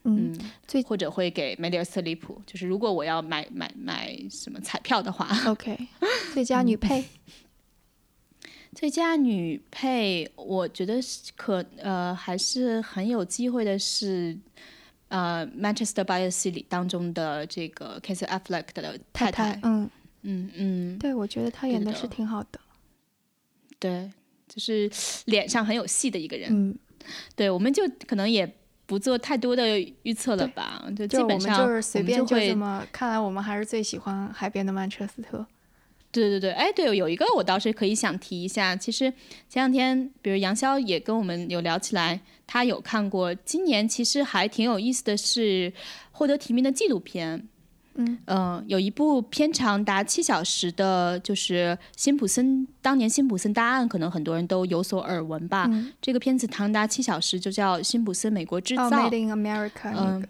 [0.03, 0.35] 嗯，
[0.67, 2.41] 最或者会给梅丽尔·斯特里普。
[2.45, 5.87] 就是如果我要买买买什么彩票的话，OK，
[6.33, 7.03] 最佳女配，
[8.73, 14.37] 最佳女配，我觉得是可呃还是很有机会的是。
[15.13, 19.89] 呃，《Manchester by the Sea》里当中的这个 Casey Affleck 的太太，嗯，
[20.21, 22.57] 嗯嗯，对，我觉得她演的是挺好的。
[23.77, 24.09] 对，
[24.47, 24.89] 就是
[25.25, 26.49] 脸上很有戏的一个人。
[26.53, 26.79] 嗯，
[27.35, 28.49] 对，我们就可能也
[28.91, 35.45] 不做太多的预测了吧，就基就我们本上就是随便会这么，看来我们还是最喜欢海边的曼彻斯特。
[36.11, 39.09] 对对对，哎，对，有一个我倒是可以想提一下，其实
[39.47, 45.71] 前两天，比如杨潇也跟我们有聊起来，他有看过，今年其实还挺有意思的是
[46.11, 47.47] 获得提名的纪录片。
[47.95, 55.67] 嗯呃有一部片长达七小时的，就是辛普森当年辛普森大案，可能很多人都有所耳闻吧。
[55.69, 58.89] 嗯这个片子长达七小时，就叫《辛普森美国制造》。
[58.93, 60.27] 哦，Made in America 那嗯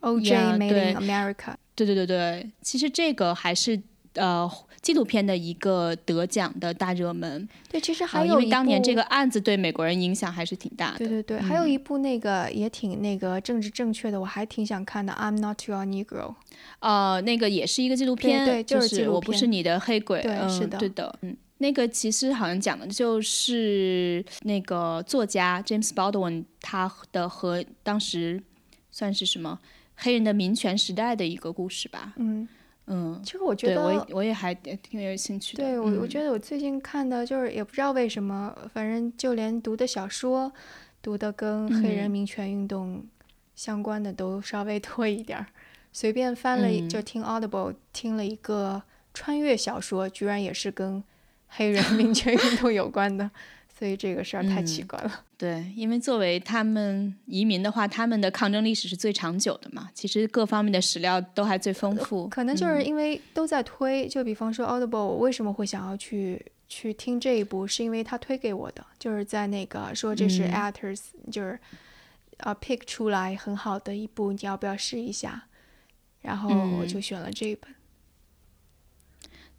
[0.00, 0.36] ，O.J.
[0.58, 1.54] Made in America。
[1.74, 3.80] 对对对对，其实这个还是
[4.14, 4.50] 呃
[4.84, 7.48] 纪录片的一个得奖的大热门。
[7.70, 10.98] 对，其实啊还有一因为当年这个案子对美国人影响还是挺大的。
[10.98, 15.12] 对对对，还有一部那个也挺那个政治正确的，我还挺想看的。
[15.14, 16.34] I'm not your Negro。
[16.80, 21.34] 呃，那个也是一个纪录片，对就就是纪录片我不是你的黑鬼，对嗯，是的对的，嗯。
[21.58, 28.42] 那个其实好像讲的就是那个作家 James Baldwin 他的和当时
[28.90, 29.58] 算是什么
[29.94, 32.46] 黑人的民权时代的一个故事吧，嗯，
[32.86, 35.62] 嗯，其实我觉得我我也还挺有兴趣的。
[35.64, 40.52] 对我我嗯觉得我最近看的就是也不知道为什么，反正就连读的小说，
[41.00, 43.04] 读的跟黑人嗯民权运动
[43.54, 45.46] 相关的都稍微 多一点儿。
[45.92, 48.82] 随便翻了就听 Audible 听了一个
[49.14, 51.02] 穿越小说，居然也是跟
[51.48, 53.30] 黑人民权运动有关的，
[53.76, 55.24] 所以这个事儿太奇嗯怪了。
[55.36, 62.28] 对，因为作为他们移民的话，他们的抗争历史是最长久的嘛，其实各方面的史料都还最丰富。
[62.28, 71.00] 可能就是嗯因为都在推，就比方说 Audible，我为什么会想要去去听这一部，是因为他推给我的，就是在那个说这是嗯 actors，、
[71.30, 71.58] 就是
[72.38, 75.46] 啊、pick 出来很好的一部，你要不要试一下？
[76.22, 77.74] 然后我嗯就选了这一本。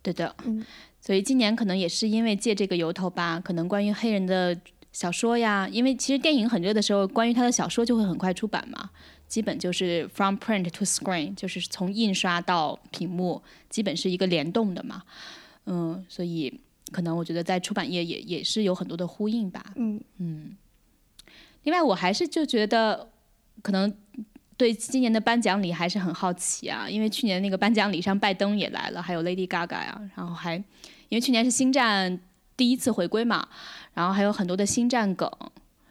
[0.01, 0.66] 对的，嗯
[1.06, 4.58] 所以今年可能也是因为借这个由头吧，可能关于黑人的
[4.91, 8.89] 小说呀，因为其实电影很热的时候，关于他的小说就会很快出版嘛，
[9.28, 13.39] 基本就是 from print to screen，就是从印刷到屏幕，
[13.70, 15.03] 基本是一个联动的嘛，
[15.68, 16.60] 嗯，所以
[16.91, 20.01] 可能我觉得在出版业也也是有很多的呼应吧，嗯。
[20.18, 20.58] 嗯，
[21.66, 23.08] 另外，我还是就觉得，
[23.62, 23.93] 可能
[24.58, 30.64] 对今年的颁奖礼还是很好奇啊，因为去年那个颁奖礼上拜登也来了，还有 Lady Gaga 呀、然后还
[31.10, 32.20] 因为去年是星战
[32.58, 33.47] 第一次回归嘛，
[33.93, 35.30] 然后还有很多的星战梗。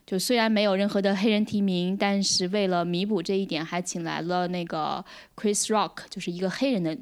[0.06, 5.04] 就虽然没有任何的黑人提名，但是为了弥补这一点，还请来了那个
[5.34, 6.96] Chris Rock，就是一个黑人的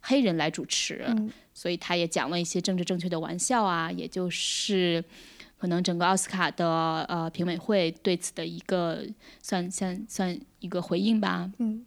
[0.00, 1.04] 黑人来主持。
[1.08, 5.04] 嗯所以他也讲了一些政治正确的玩笑啊，也就是
[5.56, 9.04] 可能整个奥斯卡的呃评委会对此的一个
[9.42, 11.50] 算算算一个回应吧。
[11.58, 11.84] 嗯，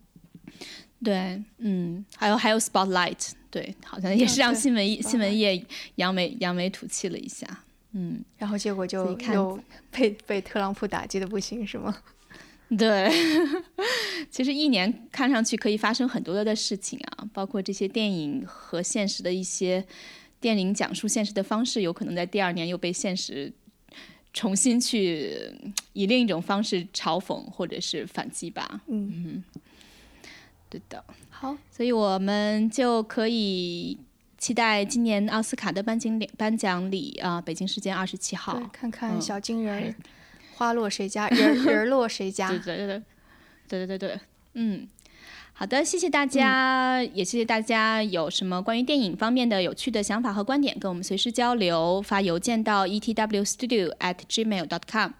[1.02, 5.64] 对，嗯，还有还有 Spotlight，对，好像也是让新闻、新闻业
[5.96, 7.46] 扬眉扬眉吐气了一下。
[7.92, 9.60] 嗯，然后结果就又
[9.92, 11.96] 被被特朗普打击的不行，是吗？
[12.78, 13.12] 对，
[14.32, 19.86] 其实一年看上去可以发生很多的事情啊，包括这些电影和现实的一些
[20.40, 23.52] 电影讲述现实的方式，有可能在第二年又被现实
[24.32, 25.54] 重新去
[25.92, 28.80] 以另一种方式嘲讽或者是反击吧。
[28.88, 29.44] 嗯，
[30.70, 31.04] 对的，
[31.42, 33.98] 好，所以我们就可以
[34.38, 38.62] 期待今年奥斯卡的颁奖礼颁奖礼啊、北京时间二十七号，。
[38.72, 39.20] 看看嗯。
[39.20, 39.96] 小金人儿
[40.54, 42.48] 花落谁家，人儿 人落谁家。
[42.50, 42.60] 对。
[42.60, 43.02] 对对对。
[43.68, 44.20] 对对对对，
[44.54, 44.88] 嗯，
[45.54, 55.14] 好的，谢谢大家，也谢谢大家有什么关于电影方面的有趣的想法和观点，跟我们随时交流，发邮件到 etwstudio at gmail dot com，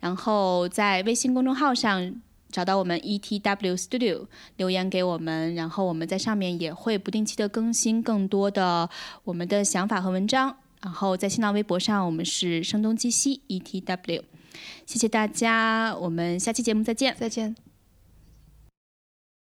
[0.00, 2.22] 然后在微信公众号上。
[2.50, 4.26] 找到我们 ETW Studio
[4.56, 8.88] 留言给我们，然后我们在上面也会不定期的更新更多的
[9.24, 10.56] 我们的想法和文章。
[10.80, 14.22] 然后在新浪微博上，我们是声东击西 ETW。
[14.86, 17.14] 谢谢大家，我们下期节目再见。
[17.18, 17.67] 再见。